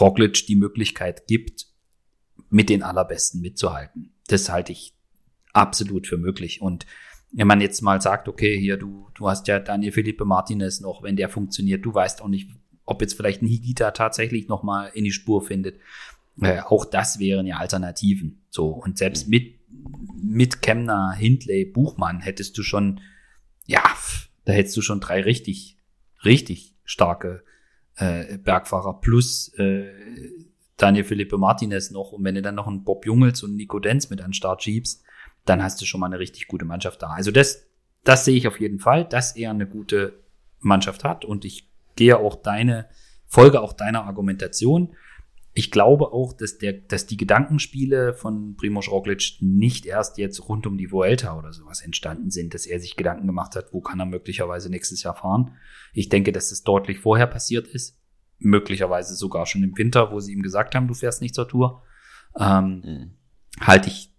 [0.00, 1.66] Roglic die Möglichkeit gibt,
[2.50, 4.14] mit den allerbesten mitzuhalten.
[4.26, 4.94] Das halte ich
[5.52, 6.60] absolut für möglich.
[6.60, 6.86] Und
[7.32, 11.02] wenn man jetzt mal sagt, okay, hier, du, du hast ja Daniel Felipe Martinez noch,
[11.02, 12.50] wenn der funktioniert, du weißt auch nicht,
[12.84, 15.78] ob jetzt vielleicht ein Higita tatsächlich noch mal in die Spur findet.
[16.40, 18.42] Äh, auch das wären ja Alternativen.
[18.50, 19.56] So, und selbst mit,
[20.22, 23.00] mit Kemner, Hindley, Buchmann hättest du schon,
[23.66, 23.82] ja,
[24.44, 25.76] da hättest du schon drei richtig,
[26.24, 27.44] richtig starke
[27.96, 29.84] äh, Bergfahrer plus äh,
[30.78, 32.12] Daniel Felipe Martinez noch.
[32.12, 34.62] Und wenn du dann noch einen Bob Jungels und Nico Denz mit an den Start
[34.62, 35.02] schiebst,
[35.48, 37.08] dann hast du schon mal eine richtig gute Mannschaft da.
[37.08, 37.66] Also das,
[38.04, 40.24] das sehe ich auf jeden Fall, dass er eine gute
[40.60, 42.86] Mannschaft hat und ich gehe auch deine
[43.28, 44.96] folge auch deiner Argumentation.
[45.52, 50.66] Ich glaube auch, dass, der, dass die Gedankenspiele von Primoz Roglic nicht erst jetzt rund
[50.66, 54.00] um die Vuelta oder sowas entstanden sind, dass er sich Gedanken gemacht hat, wo kann
[54.00, 55.56] er möglicherweise nächstes Jahr fahren.
[55.92, 57.98] Ich denke, dass es deutlich vorher passiert ist.
[58.38, 61.82] Möglicherweise sogar schon im Winter, wo sie ihm gesagt haben, du fährst nicht zur Tour.
[62.38, 63.10] Ähm, mhm.
[63.60, 64.14] Halte ich,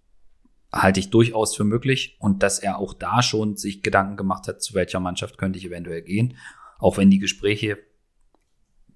[0.72, 2.16] halte ich durchaus für möglich.
[2.18, 5.66] Und dass er auch da schon sich Gedanken gemacht hat, zu welcher Mannschaft könnte ich
[5.66, 6.36] eventuell gehen.
[6.78, 7.78] Auch wenn die Gespräche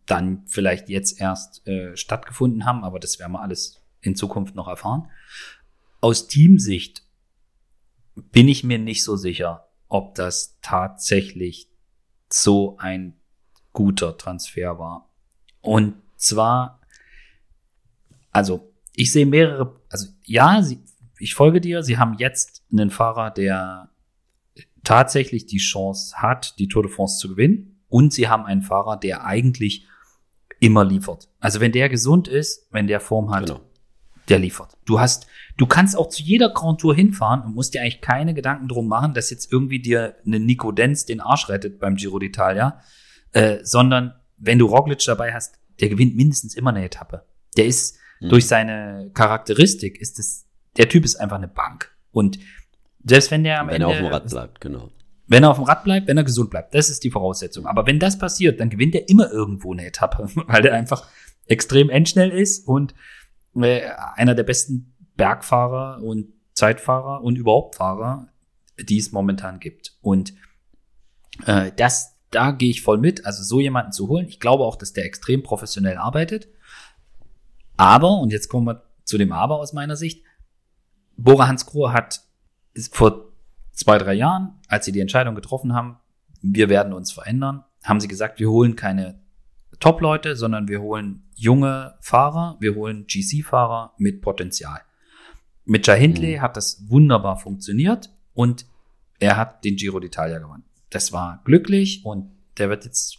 [0.07, 4.69] dann vielleicht jetzt erst äh, stattgefunden haben, aber das werden wir alles in Zukunft noch
[4.69, 5.09] erfahren.
[6.01, 7.03] Aus Teamsicht
[8.15, 11.69] bin ich mir nicht so sicher, ob das tatsächlich
[12.29, 13.17] so ein
[13.73, 15.11] guter Transfer war.
[15.61, 16.81] Und zwar,
[18.31, 20.83] also ich sehe mehrere, also ja, sie,
[21.19, 23.91] ich folge dir, sie haben jetzt einen Fahrer, der
[24.83, 27.81] tatsächlich die Chance hat, die Tour de France zu gewinnen.
[27.89, 29.87] Und sie haben einen Fahrer, der eigentlich
[30.61, 31.29] immer liefert.
[31.41, 33.61] Also wenn der gesund ist, wenn der Form hat, genau.
[34.29, 34.77] der liefert.
[34.85, 38.35] Du hast, du kannst auch zu jeder Grand Tour hinfahren und musst dir eigentlich keine
[38.35, 42.17] Gedanken drum machen, dass jetzt irgendwie dir eine Nico Denz den Arsch rettet beim Giro
[42.17, 42.79] d'Italia,
[43.33, 47.27] äh, sondern wenn du Roglic dabei hast, der gewinnt mindestens immer eine Etappe.
[47.57, 48.29] Der ist mhm.
[48.31, 50.47] durch seine Charakteristik ist es,
[50.77, 51.95] der Typ ist einfach eine Bank.
[52.13, 52.39] Und
[53.05, 53.87] selbst wenn der am wenn Ende.
[53.89, 54.91] Wenn er auf dem Rad bleibt, genau.
[55.27, 56.75] Wenn er auf dem Rad bleibt, wenn er gesund bleibt.
[56.75, 57.67] Das ist die Voraussetzung.
[57.67, 61.09] Aber wenn das passiert, dann gewinnt er immer irgendwo eine Etappe, weil er einfach
[61.47, 62.95] extrem endschnell ist und
[63.57, 63.83] äh,
[64.15, 68.29] einer der besten Bergfahrer und Zeitfahrer und überhaupt Fahrer,
[68.81, 69.97] die es momentan gibt.
[70.01, 70.35] Und
[71.47, 73.27] äh, das, da gehe ich voll mit.
[73.27, 74.27] Also so jemanden zu holen.
[74.29, 76.49] Ich glaube auch, dass der extrem professionell arbeitet.
[77.77, 80.24] Aber, und jetzt kommen wir zu dem Aber aus meiner Sicht,
[81.17, 82.23] Bora Hansgrohe hat
[82.91, 83.33] vor
[83.73, 85.99] zwei, drei Jahren, als sie die Entscheidung getroffen haben,
[86.43, 89.21] wir werden uns verändern, haben sie gesagt, wir holen keine
[89.81, 94.81] Top-Leute, sondern wir holen junge Fahrer, wir holen GC-Fahrer mit Potenzial.
[95.65, 96.43] Mit Jai Hindley mhm.
[96.43, 98.67] hat das wunderbar funktioniert und
[99.19, 100.65] er hat den Giro d'Italia gewonnen.
[100.91, 103.19] Das war glücklich und der wird jetzt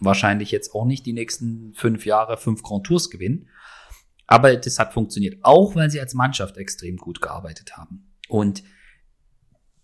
[0.00, 3.48] wahrscheinlich jetzt auch nicht die nächsten fünf Jahre fünf Grand Tours gewinnen.
[4.32, 8.14] Aber das hat funktioniert, auch weil sie als Mannschaft extrem gut gearbeitet haben.
[8.30, 8.62] Und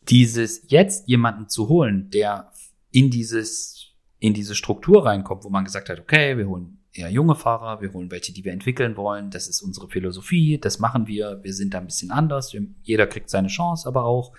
[0.09, 2.51] dieses jetzt jemanden zu holen, der
[2.91, 7.35] in dieses, in diese Struktur reinkommt, wo man gesagt hat, okay, wir holen eher junge
[7.35, 11.41] Fahrer, wir holen welche, die wir entwickeln wollen, das ist unsere Philosophie, das machen wir,
[11.43, 14.33] wir sind da ein bisschen anders, jeder kriegt seine Chance aber auch.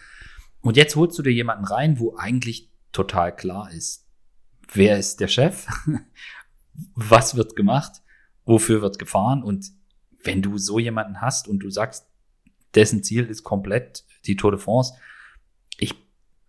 [0.62, 4.07] Und jetzt holst du dir jemanden rein, wo eigentlich total klar ist,
[4.74, 5.68] wer ist der Chef,
[6.95, 8.01] was wird gemacht,
[8.43, 9.78] wofür wird gefahren und
[10.24, 12.07] wenn du so jemanden hast und du sagst,
[12.76, 14.93] dessen Ziel ist komplett die Tour de France,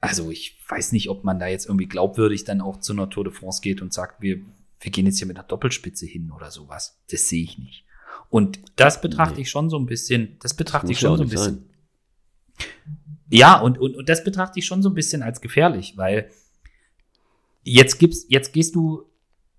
[0.00, 3.24] also ich weiß nicht, ob man da jetzt irgendwie glaubwürdig dann auch zu einer Tour
[3.24, 4.38] de France geht und sagt, wir,
[4.80, 6.98] wir gehen jetzt hier mit einer Doppelspitze hin oder sowas.
[7.10, 7.84] Das sehe ich nicht.
[8.30, 9.42] Und das betrachte nee.
[9.42, 11.66] ich schon so ein bisschen, das betrachte das ich schon so ein bisschen.
[12.58, 12.66] Sein.
[13.28, 16.30] Ja, und, und, und das betrachte ich schon so ein bisschen als gefährlich, weil
[17.62, 19.04] jetzt gibst, jetzt gehst du,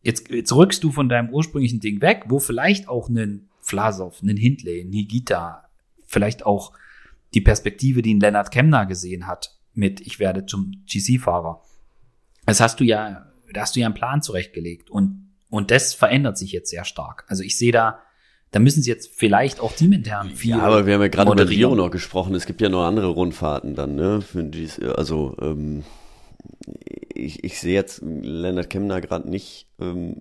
[0.01, 4.37] jetzt, jetzt rückst du von deinem ursprünglichen Ding weg, wo vielleicht auch einen Vlasov, einen
[4.37, 5.69] Hindley, ein Higita,
[6.05, 6.73] vielleicht auch
[7.33, 11.61] die Perspektive, die ein Lennart Kemner gesehen hat, mit ich werde zum GC-Fahrer.
[12.45, 16.37] Das hast du ja, da hast du ja einen Plan zurechtgelegt und, und das verändert
[16.37, 17.25] sich jetzt sehr stark.
[17.27, 17.99] Also ich sehe da,
[18.51, 20.51] da müssen sie jetzt vielleicht auch teamintern viel.
[20.51, 22.35] Ja, aber wir haben ja gerade über Rio noch gesprochen.
[22.35, 24.21] Es gibt ja noch andere Rundfahrten dann, ne?
[24.21, 25.83] Für dies, also ähm,
[27.13, 30.17] ich, ich sehe jetzt Leonard Kemner gerade nicht, ähm,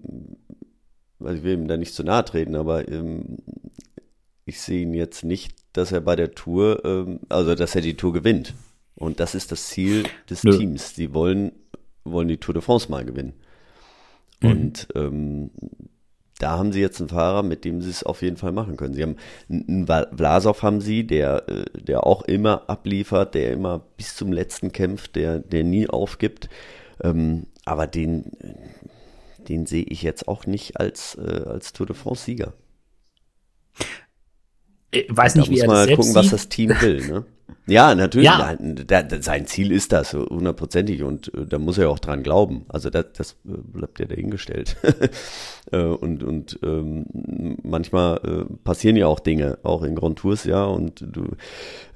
[1.21, 3.39] also ich will ihm da nicht zu nahe treten, aber ähm,
[4.45, 7.97] ich sehe ihn jetzt nicht, dass er bei der Tour, ähm, also dass er die
[7.97, 8.55] Tour gewinnt.
[8.97, 10.57] Und das ist das Ziel des Nö.
[10.57, 10.95] Teams.
[10.95, 11.53] Sie wollen,
[12.05, 13.35] wollen die Tour de France mal gewinnen.
[14.41, 14.51] Mhm.
[14.51, 15.51] Und ähm,
[16.39, 18.95] da haben sie jetzt einen Fahrer, mit dem sie es auf jeden Fall machen können.
[18.95, 19.17] Sie haben
[19.49, 24.73] einen Vlasov haben sie, der, äh, der auch immer abliefert, der immer bis zum letzten
[24.73, 26.49] kämpft, der, der nie aufgibt.
[27.03, 28.33] Ähm, aber den,
[29.51, 32.53] den sehe ich jetzt auch nicht als, äh, als Tour de France Sieger.
[34.93, 37.07] Ich weiß nicht, da wie muss er das mal gucken, was das Team will.
[37.07, 37.25] Ne?
[37.67, 38.27] Ja, natürlich.
[38.27, 38.57] Ja.
[38.59, 41.03] Da, da, sein Ziel ist das, hundertprozentig.
[41.03, 42.65] Und äh, da muss er auch dran glauben.
[42.69, 44.77] Also das, das äh, bleibt ja dahingestellt.
[45.73, 47.07] äh, und und ähm,
[47.63, 50.65] manchmal äh, passieren ja auch Dinge, auch in Grand Tours, ja.
[50.65, 51.29] Und du,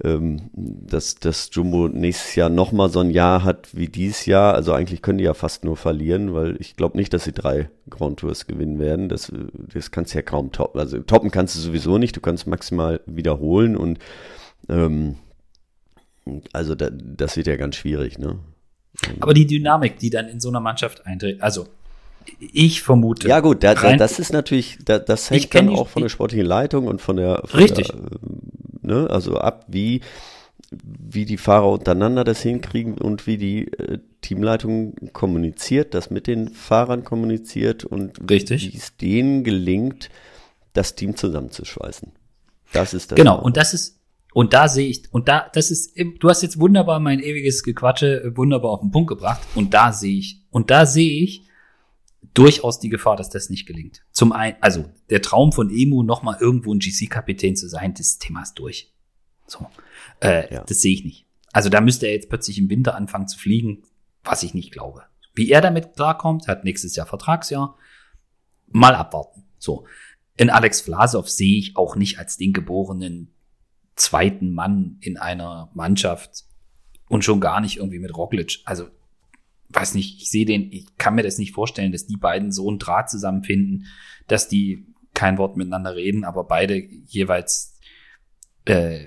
[0.03, 4.55] ähm, dass das Jumbo nächstes Jahr nochmal so ein Jahr hat wie dieses Jahr.
[4.55, 7.69] Also eigentlich können die ja fast nur verlieren, weil ich glaube nicht, dass sie drei
[7.91, 9.09] Grand Tours gewinnen werden.
[9.09, 9.33] Das,
[9.73, 10.81] das kannst du ja kaum toppen.
[10.81, 12.17] Also toppen kannst du sowieso nicht.
[12.17, 13.99] Du kannst maximal wiederholen und
[14.69, 15.17] ähm,
[16.53, 18.39] also da, das wird ja ganz schwierig, ne?
[19.21, 21.67] Aber die Dynamik, die dann in so einer Mannschaft eintritt, also
[22.39, 23.29] ich vermute.
[23.29, 26.47] Ja gut, da, da, das ist natürlich, da, das hängt dann auch von der sportlichen
[26.47, 27.89] Leitung und von der, von richtig.
[27.89, 27.99] Der,
[28.83, 30.01] ne, also ab, wie
[30.83, 36.49] wie die Fahrer untereinander das hinkriegen und wie die äh, Teamleitung kommuniziert, das mit den
[36.49, 38.73] Fahrern kommuniziert und Richtig.
[38.73, 40.11] wie es denen gelingt,
[40.73, 42.13] das Team zusammenzuschweißen.
[42.73, 43.17] Das ist das.
[43.17, 43.94] Genau, und das ist,
[44.35, 48.25] und da sehe ich, und da, das ist, du hast jetzt wunderbar mein ewiges Gequatsche
[48.25, 51.49] äh, wunderbar auf den Punkt gebracht, und da sehe ich, und da sehe ich
[52.35, 54.03] durchaus die Gefahr, dass das nicht gelingt.
[54.11, 58.43] Zum einen, also der Traum von Emu, nochmal irgendwo ein GC-Kapitän zu sein, das Thema
[58.43, 58.93] ist durch.
[59.47, 59.67] So.
[60.21, 60.65] Äh, ja.
[60.65, 61.27] Das sehe ich nicht.
[61.53, 63.85] Also da müsste er jetzt plötzlich im Winter anfangen zu fliegen,
[64.25, 65.05] was ich nicht glaube.
[65.35, 67.79] Wie er damit klarkommt, hat nächstes Jahr Vertragsjahr.
[68.67, 69.45] Mal abwarten.
[69.59, 69.87] So.
[70.37, 73.34] In Alex Vlasov sehe ich auch nicht als den geborenen
[73.97, 76.45] zweiten Mann in einer Mannschaft
[77.09, 78.61] und schon gar nicht irgendwie mit Roglic.
[78.65, 78.89] Also,
[79.69, 82.69] weiß nicht, ich sehe den, ich kann mir das nicht vorstellen, dass die beiden so
[82.69, 83.87] einen Draht zusammenfinden,
[84.27, 87.79] dass die kein Wort miteinander reden, aber beide jeweils
[88.65, 89.07] äh,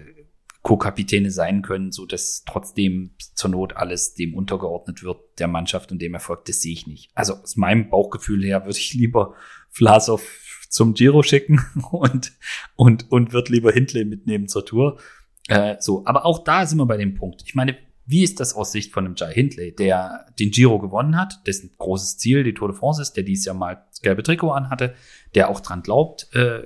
[0.61, 6.01] Co-Kapitäne sein können, so dass trotzdem zur Not alles dem untergeordnet wird, der Mannschaft und
[6.01, 7.09] dem Erfolg, das sehe ich nicht.
[7.13, 9.35] Also aus meinem Bauchgefühl her würde ich lieber
[9.69, 10.23] Vlasov
[10.70, 11.61] zum Giro schicken
[11.91, 12.34] und,
[12.76, 14.99] und, und wird lieber Hindley mitnehmen zur Tour.
[15.47, 17.43] Äh, so, aber auch da sind wir bei dem Punkt.
[17.45, 21.18] Ich meine, wie ist das aus Sicht von einem Jai Hindley, der den Giro gewonnen
[21.18, 24.24] hat, dessen großes Ziel die Tour de France ist, der dies Jahr mal das gelbe
[24.24, 24.95] Trikot anhatte,
[25.36, 26.61] der auch dran glaubt, äh,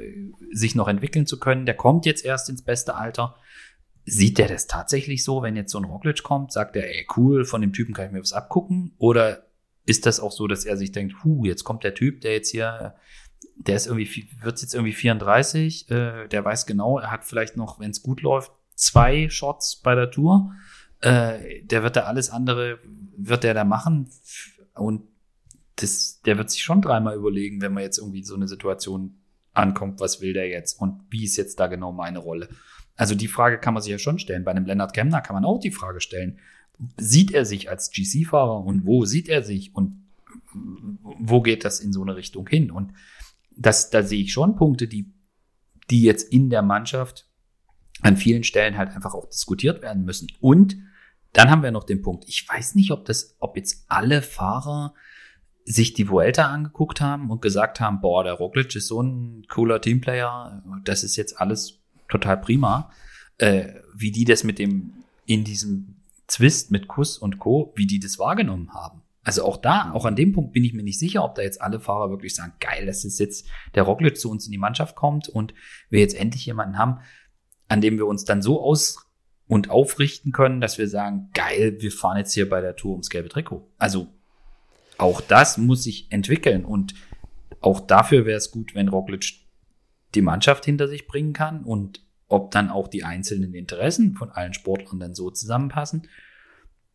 [0.51, 3.35] sich noch entwickeln zu können, der kommt jetzt erst ins beste Alter
[4.05, 7.45] Sieht der das tatsächlich so, wenn jetzt so ein Roglic kommt, sagt er, ey, cool,
[7.45, 8.93] von dem Typen kann ich mir was abgucken?
[8.97, 9.45] Oder
[9.85, 12.49] ist das auch so, dass er sich denkt, hu, jetzt kommt der Typ, der jetzt
[12.49, 12.95] hier,
[13.67, 17.79] der ist irgendwie, wird jetzt irgendwie 34, äh, der weiß genau, er hat vielleicht noch,
[17.79, 20.53] wenn es gut läuft, zwei Shots bei der Tour.
[21.01, 22.79] Äh, der wird da alles andere,
[23.17, 24.09] wird der da machen
[24.75, 25.03] und
[25.77, 29.17] das, der wird sich schon dreimal überlegen, wenn man jetzt irgendwie so eine Situation
[29.53, 32.49] ankommt, was will der jetzt und wie ist jetzt da genau meine Rolle?
[32.95, 34.43] Also die Frage kann man sich ja schon stellen.
[34.43, 36.39] Bei einem Lennart Kemner kann man auch die Frage stellen,
[36.97, 40.03] sieht er sich als GC-Fahrer und wo sieht er sich und
[40.53, 42.71] wo geht das in so eine Richtung hin?
[42.71, 42.93] Und
[43.55, 45.13] das, da sehe ich schon Punkte, die,
[45.89, 47.27] die jetzt in der Mannschaft
[48.01, 50.27] an vielen Stellen halt einfach auch diskutiert werden müssen.
[50.39, 50.77] Und
[51.33, 54.93] dann haben wir noch den Punkt, ich weiß nicht, ob das, ob jetzt alle Fahrer
[55.63, 59.79] sich die Vuelta angeguckt haben und gesagt haben, boah, der Roglic ist so ein cooler
[59.79, 61.79] Teamplayer, das ist jetzt alles
[62.09, 62.91] total prima,
[63.37, 64.93] äh, wie die das mit dem,
[65.25, 65.95] in diesem
[66.27, 69.00] Zwist mit Kuss und Co., wie die das wahrgenommen haben.
[69.23, 71.61] Also auch da, auch an dem Punkt bin ich mir nicht sicher, ob da jetzt
[71.61, 74.95] alle Fahrer wirklich sagen, geil, dass es jetzt der Roglic zu uns in die Mannschaft
[74.95, 75.53] kommt und
[75.89, 76.99] wir jetzt endlich jemanden haben,
[77.67, 79.05] an dem wir uns dann so aus
[79.47, 83.09] und aufrichten können, dass wir sagen, geil, wir fahren jetzt hier bei der Tour ums
[83.09, 83.69] gelbe Trikot.
[83.77, 84.07] Also
[84.97, 86.95] auch das muss sich entwickeln und
[87.59, 89.33] auch dafür wäre es gut, wenn Roglic
[90.15, 94.53] die Mannschaft hinter sich bringen kann und ob dann auch die einzelnen Interessen von allen
[94.53, 96.07] Sportlern dann so zusammenpassen.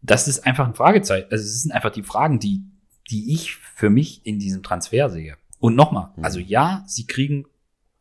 [0.07, 1.29] Das ist einfach ein Fragezeichen.
[1.31, 2.63] Also es sind einfach die Fragen, die,
[3.11, 5.37] die ich für mich in diesem Transfer sehe.
[5.59, 6.25] Und nochmal, mhm.
[6.25, 7.47] also ja, sie kriegen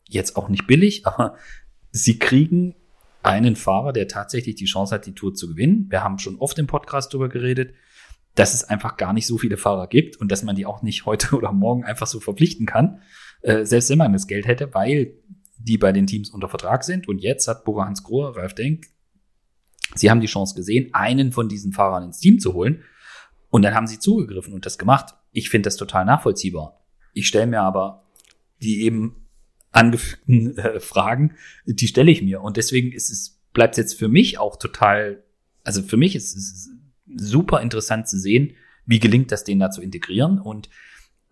[0.08, 1.36] jetzt auch nicht billig, aber
[1.90, 2.74] sie kriegen
[3.22, 5.86] einen Fahrer, der tatsächlich die Chance hat, die Tour zu gewinnen.
[5.90, 7.74] Wir haben schon oft im Podcast darüber geredet,
[8.36, 11.06] dass es einfach gar nicht so viele Fahrer gibt und dass man die auch nicht
[11.06, 13.00] heute oder morgen einfach so verpflichten kann
[13.46, 15.14] äh, selbst wenn man das Geld hätte, weil
[15.58, 17.08] die bei den Teams unter Vertrag sind.
[17.08, 18.86] Und jetzt hat Bora Hans Grohe, Ralf Denk,
[19.94, 22.82] sie haben die Chance gesehen, einen von diesen Fahrern ins Team zu holen.
[23.48, 25.14] Und dann haben sie zugegriffen und das gemacht.
[25.32, 26.84] Ich finde das total nachvollziehbar.
[27.12, 28.06] Ich stelle mir aber
[28.62, 29.26] die eben
[29.72, 31.34] angefügten äh, Fragen,
[31.66, 32.40] die stelle ich mir.
[32.40, 35.22] Und deswegen ist es, bleibt es jetzt für mich auch total,
[35.62, 36.70] also für mich ist es
[37.14, 40.68] super interessant zu sehen, wie gelingt das, den da zu integrieren und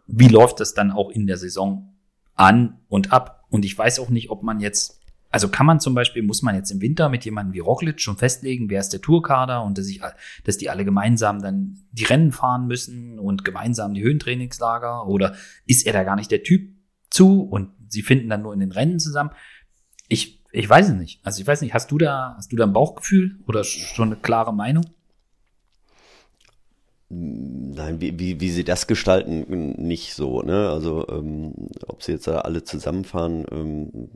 [0.07, 1.95] wie läuft das dann auch in der Saison
[2.35, 3.45] an und ab.
[3.49, 5.01] Und ich weiß auch nicht, ob man jetzt,
[5.35, 8.17] also kann man zum Beispiel, muss man jetzt im Winter mit jemandem wie Roglic schon
[8.17, 10.01] festlegen, wer ist der Tourkader und dass, ich,
[10.45, 15.35] dass die alle gemeinsam dann die Rennen fahren müssen und gemeinsam die Höhentrainingslager oder
[15.67, 16.71] ist er da gar nicht der Typ
[17.11, 19.31] zu und sie finden dann nur in den Rennen zusammen?
[20.07, 21.19] Ich, ich weiß es nicht.
[21.27, 24.17] Also ich weiß nicht, hast du da, hast du da ein Bauchgefühl oder schon eine
[24.21, 24.85] klare Meinung?
[27.09, 30.43] Nein, wie, wie, wie sie das gestalten, nicht so.
[30.43, 30.71] Ne?
[30.71, 31.55] Also ähm,
[31.89, 34.09] ob sie jetzt alle zusammenfahren, ähm,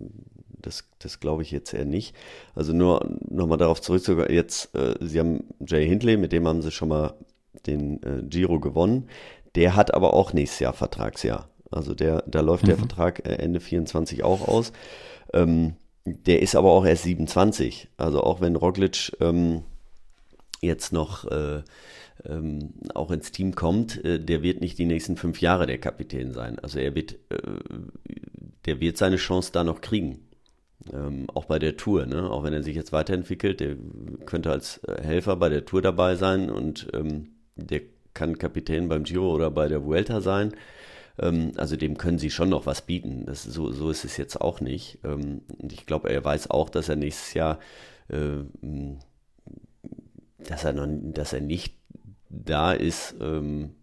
[0.63, 2.15] das, das glaube ich jetzt eher nicht.
[2.55, 6.71] Also nur nochmal darauf zurückzukommen, jetzt, äh, sie haben Jay Hindley, mit dem haben sie
[6.71, 7.15] schon mal
[7.67, 9.09] den äh, Giro gewonnen.
[9.55, 11.49] Der hat aber auch nächstes Jahr Vertragsjahr.
[11.71, 12.69] Also der, da läuft mhm.
[12.69, 14.73] der Vertrag äh, Ende 24 auch aus.
[15.33, 17.89] Ähm, der ist aber auch erst 27.
[17.97, 19.63] Also auch wenn Roglic ähm,
[20.61, 21.63] jetzt noch äh,
[22.25, 26.33] ähm, auch ins Team kommt, äh, der wird nicht die nächsten fünf Jahre der Kapitän
[26.33, 26.59] sein.
[26.59, 27.39] Also er wird, äh,
[28.67, 30.28] der wird seine Chance da noch kriegen.
[30.93, 32.31] Ähm, auch bei der Tour, ne?
[32.31, 33.77] auch wenn er sich jetzt weiterentwickelt, der
[34.27, 37.83] könnte als Helfer bei der Tour dabei sein und ähm, der
[38.15, 40.53] kann Kapitän beim Giro oder bei der Vuelta sein.
[41.19, 43.27] Ähm, also dem können sie schon noch was bieten.
[43.27, 44.99] Das, so, so ist es jetzt auch nicht.
[45.05, 47.59] Ähm, und ich glaube, er weiß auch, dass er nächstes Jahr,
[48.09, 48.45] äh,
[50.39, 51.75] dass er noch, dass er nicht
[52.29, 53.75] da ist, ähm,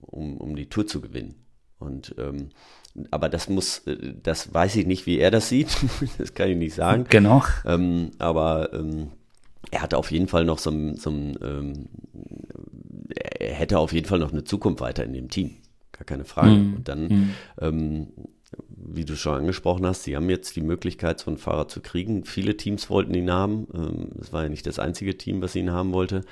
[0.00, 1.34] um, um die Tour zu gewinnen.
[1.78, 2.50] Und ähm,
[3.10, 5.76] aber das muss, äh, das weiß ich nicht, wie er das sieht.
[6.18, 7.06] das kann ich nicht sagen.
[7.08, 7.42] Genau.
[7.64, 9.08] Ähm, aber ähm,
[9.70, 11.88] er hat auf jeden Fall noch so ein, so ein ähm,
[13.38, 15.56] er hätte auf jeden Fall noch eine Zukunft weiter in dem Team.
[15.92, 16.50] Gar keine Frage.
[16.50, 16.74] Mhm.
[16.76, 17.30] Und dann, mhm.
[17.60, 18.06] ähm,
[18.68, 22.24] wie du schon angesprochen hast, sie haben jetzt die Möglichkeit, so einen Fahrer zu kriegen.
[22.24, 23.66] Viele Teams wollten ihn haben.
[23.74, 26.22] Ähm, es war ja nicht das einzige Team, was ihn haben wollte.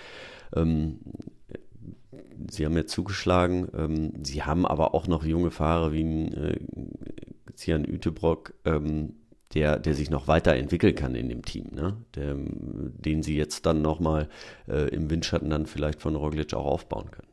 [2.51, 3.69] Sie haben jetzt zugeschlagen.
[3.77, 6.61] Ähm, sie haben aber auch noch junge Fahrer wie ein äh,
[7.55, 9.15] Zian Ütebrock, ähm,
[9.55, 11.97] der, der sich noch weiterentwickeln kann in dem Team, ne?
[12.17, 14.29] Der, den sie jetzt dann nochmal
[14.69, 17.29] äh, im Windschatten dann vielleicht von Roglic auch aufbauen können.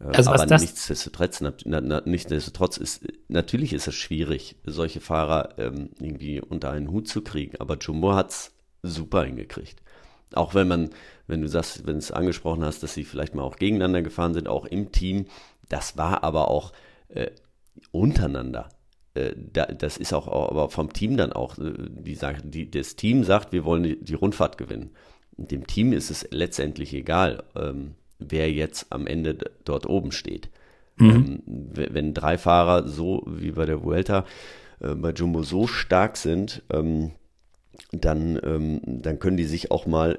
[0.00, 5.90] Äh, also aber nichtsdestotrotz, na, na, nichtsdestotrotz ist, natürlich ist es schwierig, solche Fahrer ähm,
[6.00, 9.80] irgendwie unter einen Hut zu kriegen, aber Jumbo hat es super hingekriegt.
[10.36, 10.90] Auch wenn man,
[11.26, 14.34] wenn du sagst, wenn du es angesprochen hast, dass sie vielleicht mal auch gegeneinander gefahren
[14.34, 15.26] sind, auch im Team,
[15.68, 16.72] das war aber auch
[17.08, 17.30] äh,
[17.90, 18.68] untereinander
[19.14, 23.24] äh, das ist auch aber vom Team dann auch, äh, die sagt, die, das Team
[23.24, 24.90] sagt, wir wollen die, die Rundfahrt gewinnen.
[25.36, 30.50] Dem Team ist es letztendlich egal, ähm, wer jetzt am Ende dort oben steht.
[30.96, 31.10] Mhm.
[31.10, 34.24] Ähm, wenn drei Fahrer so wie bei der Vuelta
[34.80, 37.12] äh, bei Jumbo so stark sind, ähm,
[37.92, 40.18] dann, ähm, dann können die sich auch mal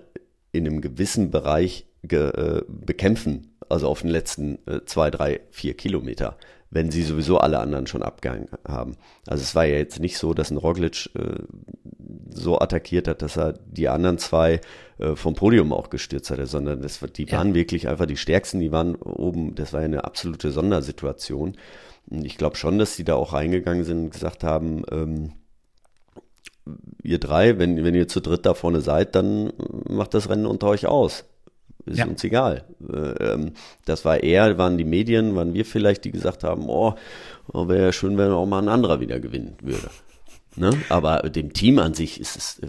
[0.52, 5.76] in einem gewissen Bereich ge, äh, bekämpfen, also auf den letzten äh, zwei, drei, vier
[5.76, 6.38] Kilometer
[6.74, 8.98] wenn sie sowieso alle anderen schon abgehangen haben.
[9.28, 11.44] Also es war ja jetzt nicht so, dass ein Roglic äh,
[12.32, 14.60] so attackiert hat, dass er die anderen zwei
[14.98, 17.38] äh, vom Podium auch gestürzt hatte, sondern das, die ja.
[17.38, 21.58] waren wirklich einfach die stärksten, die waren oben, das war ja eine absolute Sondersituation.
[22.10, 25.34] Und ich glaube schon, dass sie da auch reingegangen sind und gesagt haben, ähm,
[27.02, 29.52] ihr drei, wenn, wenn ihr zu dritt da vorne seid, dann
[29.90, 31.26] macht das Rennen unter euch aus.
[31.86, 32.06] Ist ja.
[32.06, 32.64] uns egal.
[32.90, 33.52] Äh, ähm,
[33.86, 36.96] das war eher, waren die Medien, waren wir vielleicht, die gesagt haben, oh,
[37.52, 39.90] oh wäre ja schön, wenn auch mal ein anderer wieder gewinnen würde.
[40.56, 40.72] Ne?
[40.90, 42.68] Aber dem Team an sich ist es, äh,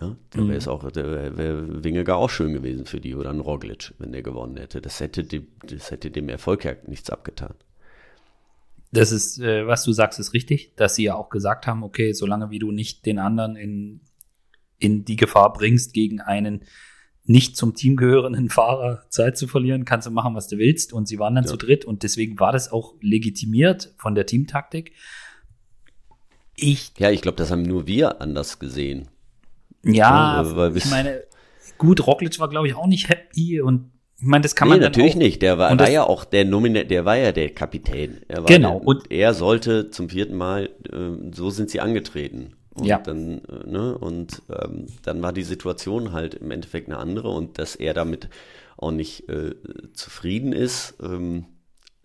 [0.00, 0.72] ja, da wäre es mhm.
[0.72, 4.56] auch, da wäre Wingegar auch schön gewesen für die oder ein Roglic, wenn der gewonnen
[4.56, 4.80] hätte.
[4.80, 7.54] Das hätte, dem, das hätte dem Erfolg ja nichts abgetan.
[8.92, 12.12] Das ist, äh, was du sagst, ist richtig, dass sie ja auch gesagt haben, okay,
[12.12, 14.00] solange wie du nicht den anderen in,
[14.78, 16.64] in die Gefahr bringst, gegen einen
[17.24, 20.92] nicht zum Team gehörenden Fahrer Zeit zu verlieren, kannst du machen, was du willst.
[20.92, 21.50] Und sie waren dann ja.
[21.50, 24.92] zu dritt und deswegen war das auch legitimiert von der Teamtaktik.
[26.56, 26.92] Ich.
[26.98, 29.08] Ja, ich glaube, das haben nur wir anders gesehen.
[29.84, 31.22] Ja, ja ich meine,
[31.78, 33.90] gut, Roglic war, glaube ich, auch nicht happy und
[34.20, 35.42] ich meine, das kann nee, man natürlich auch, nicht.
[35.42, 38.20] Der war, war ja auch der Nomine, der war ja der Kapitän.
[38.46, 38.78] genau.
[38.78, 42.54] Der, und er sollte zum vierten Mal, äh, so sind sie angetreten.
[42.74, 42.98] Und ja.
[42.98, 47.58] dann, äh, ne, und ähm, dann war die Situation halt im Endeffekt eine andere und
[47.58, 48.28] dass er damit
[48.76, 49.54] auch nicht äh,
[49.94, 51.46] zufrieden ist, ähm,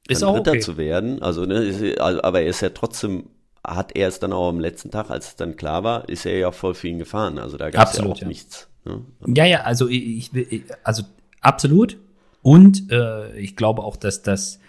[0.07, 0.59] ist auch Dritter okay.
[0.59, 1.21] zu werden.
[1.21, 3.25] Also, ne, ist, aber er ist ja trotzdem,
[3.65, 6.37] hat er es dann auch am letzten Tag, als es dann klar war, ist er
[6.37, 7.39] ja voll für ihn gefahren.
[7.39, 8.27] Also da gab es ja auch ja.
[8.27, 8.69] nichts.
[8.85, 9.01] Ne?
[9.27, 11.03] Ja, ja, also ich, ich, also
[11.41, 11.97] absolut.
[12.45, 14.59] Und äh, ich glaube auch, dass das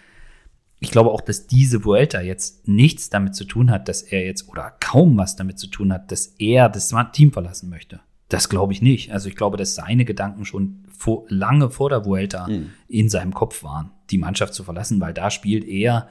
[0.79, 4.49] ich glaube auch, dass diese Vuelta jetzt nichts damit zu tun hat, dass er jetzt
[4.49, 7.99] oder kaum was damit zu tun hat, dass er das Team verlassen möchte.
[8.29, 9.11] Das glaube ich nicht.
[9.11, 12.71] Also ich glaube, dass seine Gedanken schon vor, lange vor der Vuelta mhm.
[12.87, 16.09] in seinem Kopf waren, die Mannschaft zu verlassen, weil da spielt er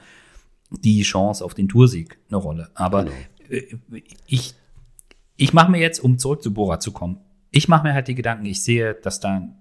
[0.71, 2.69] die Chance auf den Toursieg eine Rolle.
[2.75, 3.15] Aber genau.
[3.49, 3.75] Äh,
[4.25, 4.53] ich,
[5.35, 7.17] ich mache mir jetzt, um zurück zu Bora zu kommen,
[7.51, 9.55] ich mache mir halt die Gedanken, ich sehe, dass da ein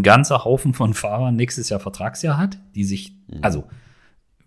[0.00, 3.40] ganzer Haufen von Fahrern nächstes Jahr Vertragsjahr hat, die sich, mhm.
[3.42, 3.64] also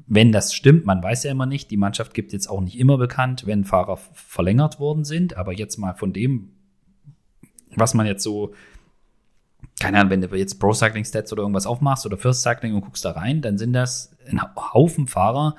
[0.07, 2.97] wenn das stimmt, man weiß ja immer nicht, die Mannschaft gibt jetzt auch nicht immer
[2.97, 6.51] bekannt, wenn Fahrer verlängert worden sind, aber jetzt mal von dem,
[7.75, 8.53] was man jetzt so,
[9.79, 12.81] keine Ahnung, wenn du jetzt Pro Cycling Stats oder irgendwas aufmachst oder First Cycling und
[12.81, 14.41] guckst da rein, dann sind das ein
[14.73, 15.55] Haufen Fahrer,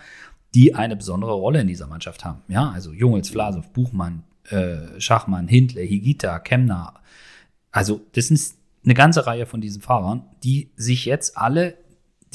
[0.54, 2.42] die eine besondere Rolle in dieser Mannschaft haben.
[2.48, 6.94] Ja, also Jungels, Vlasov, Buchmann, äh, Schachmann, Hindle, Higita, Kemner.
[7.72, 8.55] Also das ist
[8.86, 11.76] eine ganze Reihe von diesen Fahrern, die sich jetzt alle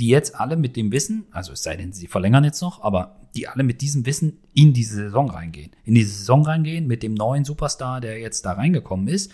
[0.01, 3.19] die jetzt alle mit dem Wissen, also es sei denn, sie verlängern jetzt noch, aber
[3.35, 5.71] die alle mit diesem Wissen in diese Saison reingehen.
[5.83, 9.31] In diese Saison reingehen mit dem neuen Superstar, der jetzt da reingekommen ist,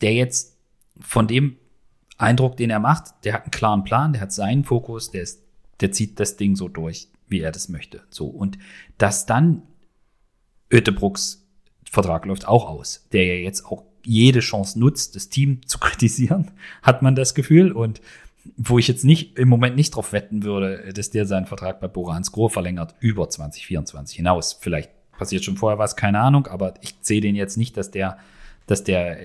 [0.00, 0.56] der jetzt
[1.00, 1.56] von dem
[2.16, 5.42] Eindruck, den er macht, der hat einen klaren Plan, der hat seinen Fokus, der ist,
[5.80, 8.02] der zieht das Ding so durch, wie er das möchte.
[8.08, 8.26] So.
[8.26, 8.58] Und
[8.98, 9.62] dass dann
[10.72, 11.44] Oetebrooks
[11.90, 16.50] Vertrag läuft auch aus, der ja jetzt auch jede Chance nutzt, das Team zu kritisieren,
[16.82, 17.72] hat man das Gefühl.
[17.72, 18.00] Und
[18.56, 21.88] wo ich jetzt nicht im Moment nicht drauf wetten würde, dass der seinen Vertrag bei
[21.88, 24.52] Bora Hansgrohe verlängert über 2024 hinaus.
[24.52, 28.18] Vielleicht passiert schon vorher was, keine Ahnung, aber ich sehe den jetzt nicht, dass der,
[28.66, 29.18] dass der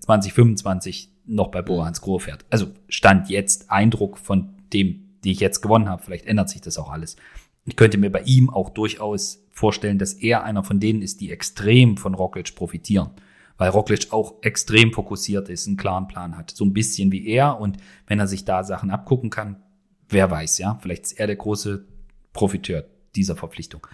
[0.00, 2.44] 2025 äh, noch bei Bora Hansgrohe fährt.
[2.50, 6.02] Also stand jetzt Eindruck von dem, die ich jetzt gewonnen habe.
[6.02, 7.16] Vielleicht ändert sich das auch alles.
[7.64, 11.30] Ich könnte mir bei ihm auch durchaus vorstellen, dass er einer von denen ist, die
[11.30, 13.10] extrem von Roglic profitieren
[13.60, 16.50] weil Roglic auch extrem fokussiert ist, einen klaren Plan hat.
[16.50, 17.60] So ein bisschen wie er.
[17.60, 19.56] Und wenn er sich da Sachen abgucken kann,
[20.08, 21.84] wer weiß, ja, vielleicht ist er der große
[22.32, 23.86] Profiteur dieser Verpflichtung.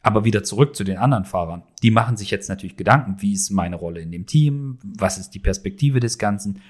[0.00, 1.64] Aber wieder zurück zu den anderen Fahrern.
[1.82, 4.78] Die machen sich jetzt natürlich Gedanken, wie ist meine Rolle in dem Team?
[4.82, 6.62] Was ist die Perspektive des Ganzen?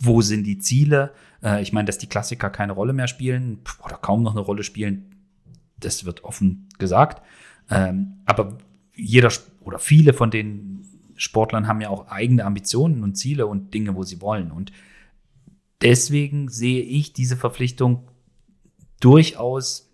[0.00, 1.12] Wo sind die Ziele?
[1.42, 4.62] Äh, ich meine, dass die Klassiker keine Rolle mehr spielen oder kaum noch eine Rolle
[4.62, 5.16] spielen,
[5.80, 7.20] das wird offen gesagt.
[7.68, 8.58] Ähm, aber
[8.94, 9.32] jeder
[9.64, 10.86] oder viele von den
[11.16, 14.50] Sportlern haben ja auch eigene Ambitionen und Ziele und Dinge, wo sie wollen.
[14.50, 14.72] Und
[15.82, 18.08] deswegen sehe ich diese Verpflichtung
[19.00, 19.90] durchaus,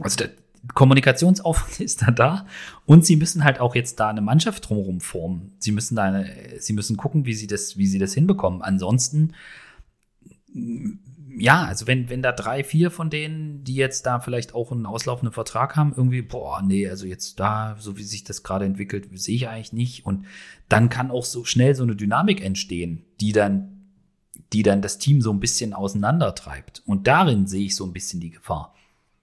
[0.00, 0.30] also der
[0.74, 2.46] Kommunikationsaufwand ist da da
[2.84, 5.52] und sie müssen halt auch jetzt da eine Mannschaft drumherum formen.
[5.58, 8.62] Sie müssen da eine, sie müssen gucken, wie sie das, wie sie das hinbekommen.
[8.62, 9.32] Ansonsten
[11.40, 14.84] ja, also wenn, wenn da drei, vier von denen, die jetzt da vielleicht auch einen
[14.84, 19.08] auslaufenden Vertrag haben, irgendwie, boah, nee, also jetzt da, so wie sich das gerade entwickelt,
[19.14, 20.04] sehe ich eigentlich nicht.
[20.04, 20.26] Und
[20.68, 23.86] dann kann auch so schnell so eine Dynamik entstehen, die dann,
[24.52, 26.82] die dann das Team so ein bisschen auseinandertreibt.
[26.84, 28.74] Und darin sehe ich so ein bisschen die Gefahr.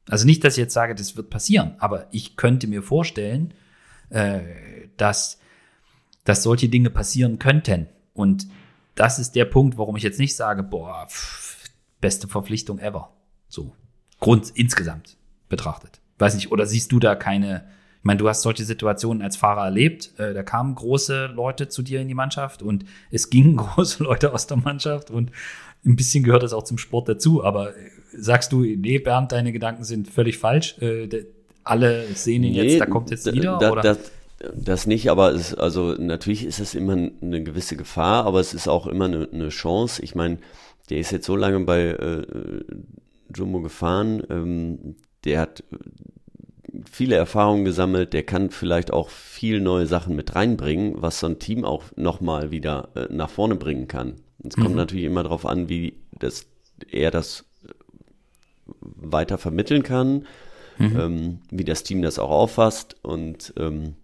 [0.09, 3.53] Also nicht, dass ich jetzt sage, das wird passieren, aber ich könnte mir vorstellen,
[4.09, 4.41] äh,
[4.95, 5.39] dass,
[6.24, 7.88] dass solche Dinge passieren könnten.
[8.13, 8.47] Und
[8.95, 11.47] das ist der Punkt, warum ich jetzt nicht sage, boah, pff,
[12.02, 13.10] beste Verpflichtung ever.
[13.48, 13.74] So.
[14.20, 15.18] Grund insgesamt
[15.50, 16.02] betrachtet.
[16.18, 17.66] Weiß nicht, oder siehst du da keine,
[18.00, 20.18] ich meine, du hast solche Situationen als Fahrer erlebt.
[20.18, 24.34] Äh, da kamen große Leute zu dir in die Mannschaft und es gingen große Leute
[24.34, 25.32] aus der Mannschaft und
[25.86, 27.43] ein bisschen gehört das auch zum Sport dazu.
[27.43, 30.78] Aber äh, sagst du, nee, Bernd, deine Gedanken sind völlig falsch.
[30.80, 31.26] Äh,
[31.64, 33.58] alle sehen ihn nee, jetzt, da kommt jetzt wieder?
[33.60, 33.82] Da, oder?
[33.82, 33.98] Das,
[34.54, 38.68] das nicht, aber es, also natürlich ist es immer eine gewisse Gefahr, aber es ist
[38.68, 40.02] auch immer eine, eine Chance.
[40.04, 40.38] Ich meine,
[40.89, 42.63] der ist jetzt so lange bei äh,
[43.35, 45.63] Jumbo gefahren, ähm, der hat
[46.89, 51.39] viele Erfahrungen gesammelt, der kann vielleicht auch viel neue Sachen mit reinbringen, was so ein
[51.39, 54.15] Team auch nochmal wieder äh, nach vorne bringen kann.
[54.43, 54.75] Es kommt mhm.
[54.75, 56.45] natürlich immer darauf an, wie das,
[56.91, 57.45] er das
[58.79, 60.25] weiter vermitteln kann,
[60.77, 60.99] mhm.
[60.99, 63.95] ähm, wie das Team das auch auffasst und ähm,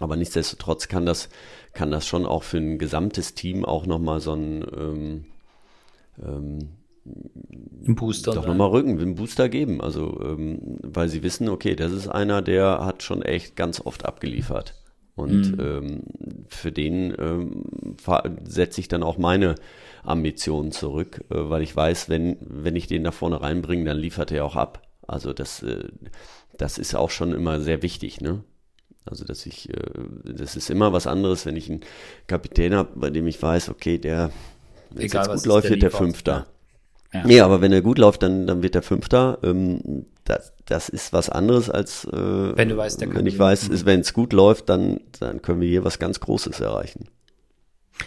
[0.00, 1.28] aber nichtsdestotrotz kann das,
[1.74, 5.24] kann das schon auch für ein gesamtes Team auch nochmal so ein ähm,
[6.22, 6.58] ähm,
[7.86, 8.32] ein Booster.
[8.32, 9.80] Doch nochmal Rücken, einen Booster geben.
[9.80, 14.04] Also, ähm, weil sie wissen, okay, das ist einer, der hat schon echt ganz oft
[14.04, 14.74] abgeliefert.
[15.14, 15.60] Und mhm.
[15.60, 16.02] ähm,
[16.48, 17.96] für den ähm,
[18.44, 19.54] setze ich dann auch meine
[20.02, 24.32] Ambitionen zurück, äh, weil ich weiß, wenn, wenn ich den da vorne reinbringe, dann liefert
[24.32, 24.88] er auch ab.
[25.06, 25.88] Also das, äh,
[26.56, 28.44] das ist auch schon immer sehr wichtig, ne?
[29.04, 29.74] Also dass ich, äh,
[30.24, 31.80] das ist immer was anderes, wenn ich einen
[32.26, 34.30] Kapitän habe, bei dem ich weiß, okay, der
[34.92, 36.46] wenn es jetzt gut läuft, wird der Fünfter.
[37.12, 37.26] Ja.
[37.26, 39.38] Nee, aber wenn er gut läuft, dann, dann wird der Fünfter.
[39.42, 43.68] Ähm, das, das ist was anderes als äh, wenn du weißt, der wenn ich weiß,
[43.68, 47.08] ist, wenn es gut läuft, dann, dann können wir hier was ganz Großes erreichen.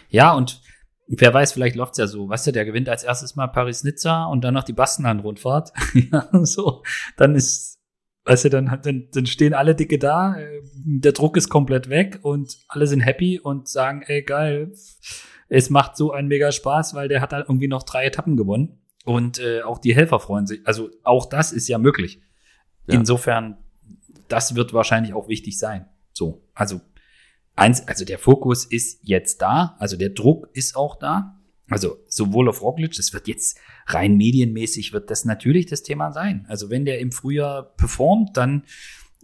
[0.10, 0.62] Ja, und
[1.08, 2.30] wer weiß, vielleicht läuft's ja so.
[2.30, 5.74] Weißt du, der gewinnt als erstes mal Paris-Nizza und dann noch die Baskenland-Rundfahrt.
[6.12, 6.84] ja, so,
[7.18, 7.80] dann ist,
[8.24, 12.20] weißt du, dann, dann, dann stehen alle dicke da, äh, der Druck ist komplett weg
[12.22, 14.72] und alle sind happy und sagen, ey, geil,
[15.50, 18.80] es macht so einen mega Spaß, weil der hat dann irgendwie noch drei Etappen gewonnen.
[19.06, 20.66] Und äh, auch die Helfer freuen sich.
[20.66, 22.22] Also auch das ist ja möglich.
[22.88, 22.96] Ja.
[23.00, 23.58] Insofern,
[24.28, 25.86] das wird wahrscheinlich auch wichtig sein.
[26.14, 26.82] So, also
[27.56, 31.40] eins, also der Fokus ist jetzt da, also der Druck ist auch da.
[31.70, 36.46] Also sowohl auf Roglic, das wird jetzt rein medienmäßig wird das natürlich das Thema sein.
[36.48, 38.64] Also wenn der im Frühjahr performt, dann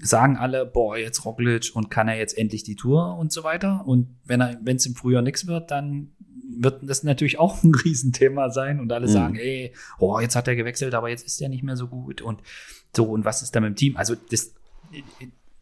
[0.02, 3.84] sagen alle, boah, jetzt Roglic und kann er jetzt endlich die Tour und so weiter.
[3.86, 6.12] Und wenn er, wenn es im Frühjahr nichts wird, dann
[6.50, 9.12] wird das natürlich auch ein Riesenthema sein und alle mhm.
[9.12, 12.22] sagen, ey, oh, jetzt hat er gewechselt, aber jetzt ist er nicht mehr so gut
[12.22, 12.42] und
[12.96, 13.98] so und was ist da mit dem Team?
[13.98, 14.54] Also das,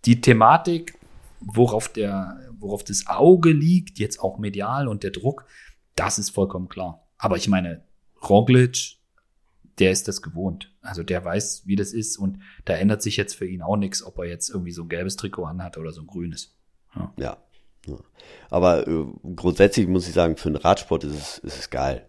[0.06, 0.98] die Thematik,
[1.40, 5.46] worauf der, worauf das Auge liegt, jetzt auch medial und der Druck,
[5.96, 7.08] das ist vollkommen klar.
[7.18, 7.84] Aber ich meine,
[8.28, 8.97] Roglic,
[9.80, 10.74] der ist das gewohnt.
[10.82, 14.04] Also der weiß, wie das ist und da ändert sich jetzt für ihn auch nichts,
[14.04, 16.56] ob er jetzt irgendwie so ein gelbes Trikot anhat oder so ein grünes.
[16.96, 17.14] Ja.
[17.18, 17.38] ja.
[18.50, 19.06] Aber äh,
[19.36, 22.06] grundsätzlich muss ich sagen, für den Radsport ist es, ist es geil.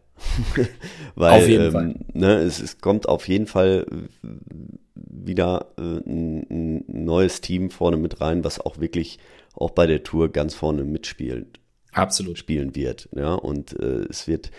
[1.15, 1.95] Weil auf jeden ähm, Fall.
[2.13, 3.87] Ne, es, es, kommt auf jeden Fall
[4.95, 9.19] wieder äh, ein, ein, neues Team vorne mit rein, was auch wirklich
[9.55, 11.61] auch bei der Tour ganz vorne mitspielt.
[11.93, 12.39] Absolut.
[12.39, 13.09] Spielen wird.
[13.15, 14.51] Ja, und äh, es wird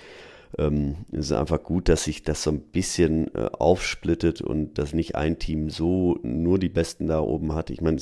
[0.57, 4.93] ähm, es ist einfach gut, dass sich das so ein bisschen äh, aufsplittet und dass
[4.93, 7.69] nicht ein Team so nur die Besten da oben hat.
[7.69, 7.97] Ich meine,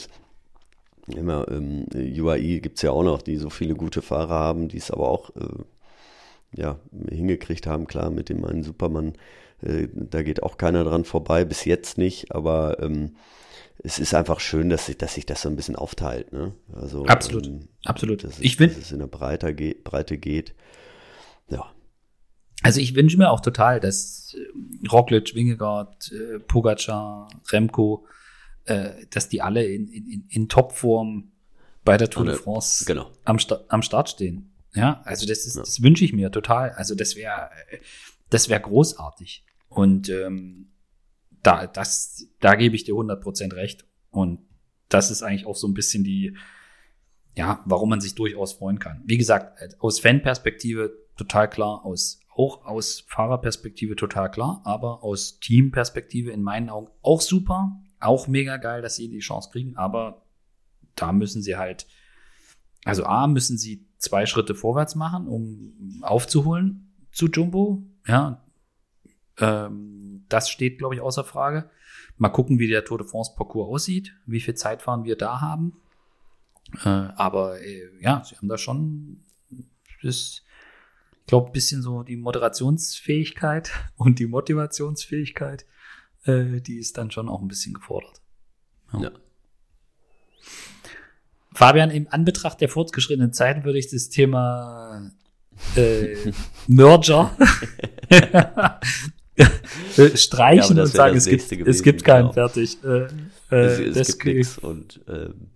[1.07, 4.77] immer ähm, UAE gibt es ja auch noch, die so viele gute Fahrer haben, die
[4.77, 5.63] es aber auch äh,
[6.55, 6.79] ja,
[7.09, 9.13] hingekriegt haben, klar, mit dem einen Superman,
[9.61, 13.15] äh, da geht auch keiner dran vorbei, bis jetzt nicht, aber ähm,
[13.83, 16.33] es ist einfach schön, dass sich, dass sich das so ein bisschen aufteilt.
[16.33, 16.53] Ne?
[16.73, 18.23] Also, absolut, ähm, absolut.
[18.23, 20.55] Dass, ich bin, dass es in der Breite, ge Breite geht.
[21.49, 21.71] Ja.
[22.63, 28.05] Also ich wünsche mir auch total, dass äh, Roglic, Wingegaard, äh, Pogacar, Remco,
[28.65, 31.31] äh, dass die alle in, in, in Topform
[31.83, 33.11] bei der Tour de France genau.
[33.23, 34.51] am, Sta am Start stehen.
[34.73, 35.61] Ja, also das ist, ja.
[35.61, 36.71] das wünsche ich mir total.
[36.71, 37.49] Also das wäre,
[38.29, 39.45] das wäre großartig.
[39.69, 40.71] Und ähm,
[41.43, 43.85] da, das, da gebe ich dir 100% recht.
[44.11, 44.39] Und
[44.89, 46.35] das ist eigentlich auch so ein bisschen die,
[47.35, 49.01] ja, warum man sich durchaus freuen kann.
[49.05, 56.31] Wie gesagt, aus Fanperspektive total klar, aus auch aus Fahrerperspektive total klar, aber aus Teamperspektive
[56.31, 60.21] in meinen Augen auch super, auch mega geil, dass sie die Chance kriegen, aber
[60.95, 61.87] da müssen sie halt,
[62.85, 68.43] also A, müssen sie zwei Schritte vorwärts machen, um aufzuholen zu Jumbo, ja,
[69.39, 71.69] ähm, das steht, glaube ich, außer Frage.
[72.17, 75.73] Mal gucken, wie der Tour de France Parcours aussieht, wie viel Zeitfahren wir da haben.
[76.83, 79.23] Äh, aber äh, ja, sie haben da schon
[80.03, 80.43] das
[81.27, 85.65] glaube, ein bisschen so die Moderationsfähigkeit und die Motivationsfähigkeit,
[86.23, 88.21] äh, die ist dann schon auch ein bisschen gefordert.
[88.93, 89.01] Ja.
[89.01, 89.11] ja.
[91.53, 95.11] Fabian, im Anbetracht der fortgeschrittenen Zeit würde ich das Thema
[95.75, 96.15] äh,
[96.67, 97.35] Merger
[100.15, 102.33] streichen ja, und sagen, es gibt, es gibt keinen genau.
[102.33, 102.77] fertig.
[102.83, 103.07] Äh,
[103.49, 105.46] es, es gibt nichts und ähm,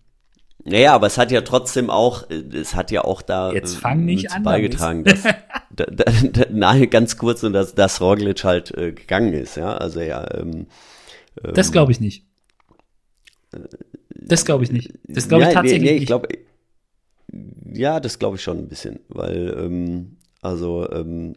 [0.64, 4.32] naja, aber es hat ja trotzdem auch, es hat ja auch da Jetzt fang nicht
[4.32, 5.24] an, beigetragen, dass,
[5.72, 9.76] da, da, da, nein, ganz kurz und dass, dass Roglic halt äh, gegangen ist, ja,
[9.76, 10.28] also ja.
[10.36, 10.68] Ähm,
[11.54, 12.26] das glaube ich nicht.
[14.10, 14.94] Das glaube ich nicht.
[15.08, 16.28] Das glaube ich ja, tatsächlich nee, nee, ich glaub,
[17.74, 21.36] Ja, das glaube ich schon ein bisschen, weil ähm, also ähm,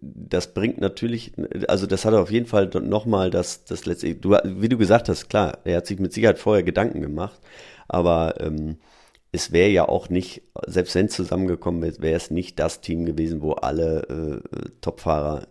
[0.00, 1.32] das bringt natürlich,
[1.68, 5.28] also das hat auf jeden Fall nochmal das, das letzte, du, wie du gesagt hast,
[5.28, 7.40] klar, er hat sich mit Sicherheit vorher Gedanken gemacht,
[7.88, 8.78] aber ähm,
[9.32, 13.04] es wäre ja auch nicht, selbst wenn es zusammengekommen wäre, wäre es nicht das Team
[13.04, 15.48] gewesen, wo alle äh, Topfahrer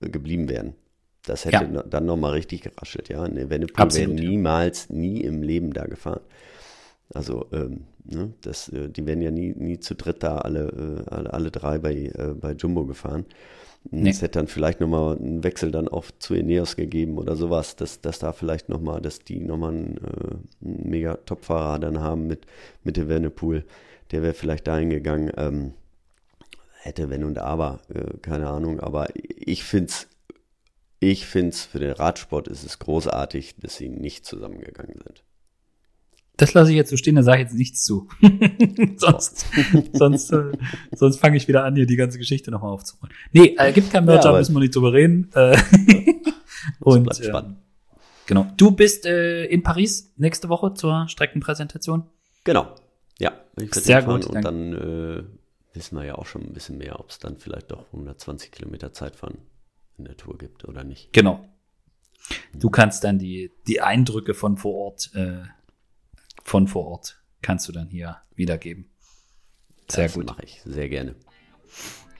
[0.00, 0.74] geblieben wären.
[1.22, 1.82] Das hätte ja.
[1.82, 3.26] dann nochmal richtig geraschelt, ja.
[3.26, 6.20] Ne, Venepool wäre niemals, nie im Leben da gefahren.
[7.12, 10.68] Also, ähm, ne, das, äh, die wären ja nie, nie zu dritt da alle,
[11.08, 13.24] äh, alle, alle drei bei, äh, bei Jumbo gefahren.
[13.90, 14.10] Nee.
[14.10, 18.00] Es hätte dann vielleicht nochmal einen Wechsel dann auch zu Ineos gegeben oder sowas, dass,
[18.00, 22.46] dass da vielleicht nochmal, dass die nochmal einen, äh, einen mega Top-Fahrer dann haben mit,
[22.82, 23.64] mit dem Wernepool.
[24.10, 25.30] Der wäre vielleicht dahin gegangen.
[25.36, 25.74] Ähm,
[26.80, 28.80] hätte wenn und aber, äh, keine Ahnung.
[28.80, 30.08] Aber ich finde es
[31.00, 35.23] ich find's für den Radsport ist es großartig, dass sie nicht zusammengegangen sind.
[36.36, 38.08] Das lasse ich jetzt so stehen, da sage ich jetzt nichts zu.
[38.96, 39.46] sonst
[39.92, 40.52] sonst, äh,
[40.92, 43.14] sonst fange ich wieder an, hier die ganze Geschichte nochmal aufzurollen.
[43.32, 45.30] Nee, äh, gibt kein Merger, ja, müssen wir nicht drüber reden.
[45.34, 45.56] Äh,
[46.80, 47.58] und bleibt spannend.
[47.58, 48.46] Äh, genau.
[48.56, 52.04] Du bist äh, in Paris nächste Woche zur Streckenpräsentation?
[52.42, 52.74] Genau.
[53.18, 54.26] Ja, ich Sehr gut.
[54.26, 55.22] Und dann äh,
[55.74, 58.92] wissen wir ja auch schon ein bisschen mehr, ob es dann vielleicht doch 120 Kilometer
[58.92, 59.38] Zeitfahren
[59.98, 61.12] in der Tour gibt oder nicht.
[61.12, 61.48] Genau.
[62.54, 65.42] Du kannst dann die, die Eindrücke von vor Ort äh,
[66.44, 68.90] von vor Ort kannst du dann hier wiedergeben.
[69.88, 70.26] Sehr das gut.
[70.26, 71.14] mache ich sehr gerne.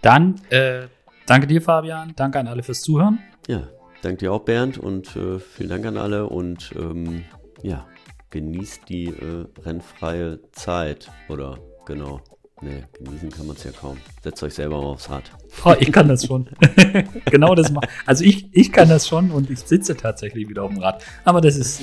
[0.03, 0.89] Dann äh,
[1.27, 2.13] danke dir, Fabian.
[2.17, 3.21] Danke an alle fürs Zuhören.
[3.47, 3.69] Ja,
[4.03, 4.77] danke dir auch, Bernd.
[4.77, 6.29] Und äh, vielen Dank an alle.
[6.29, 7.25] Und ähm,
[7.63, 7.87] ja,
[8.31, 11.11] genießt die äh, rennfreie Zeit.
[11.29, 12.21] Oder genau.
[12.61, 13.99] Nee, genießen kann man es ja kaum.
[14.23, 15.25] Setzt euch selber mal aufs Rad.
[15.65, 16.49] Oh, ich kann das schon.
[17.27, 17.87] genau das mal.
[18.07, 21.05] Also ich, ich kann das schon und ich sitze tatsächlich wieder auf dem Rad.
[21.25, 21.81] Aber das ist,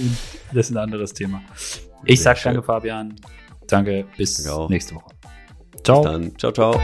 [0.54, 1.42] das ist ein anderes Thema.
[2.06, 3.16] Ich sag danke, Fabian.
[3.68, 5.14] Danke, bis nächste Woche.
[5.84, 6.02] Ciao.
[6.02, 6.38] Bis dann.
[6.38, 6.76] Ciao, ciao.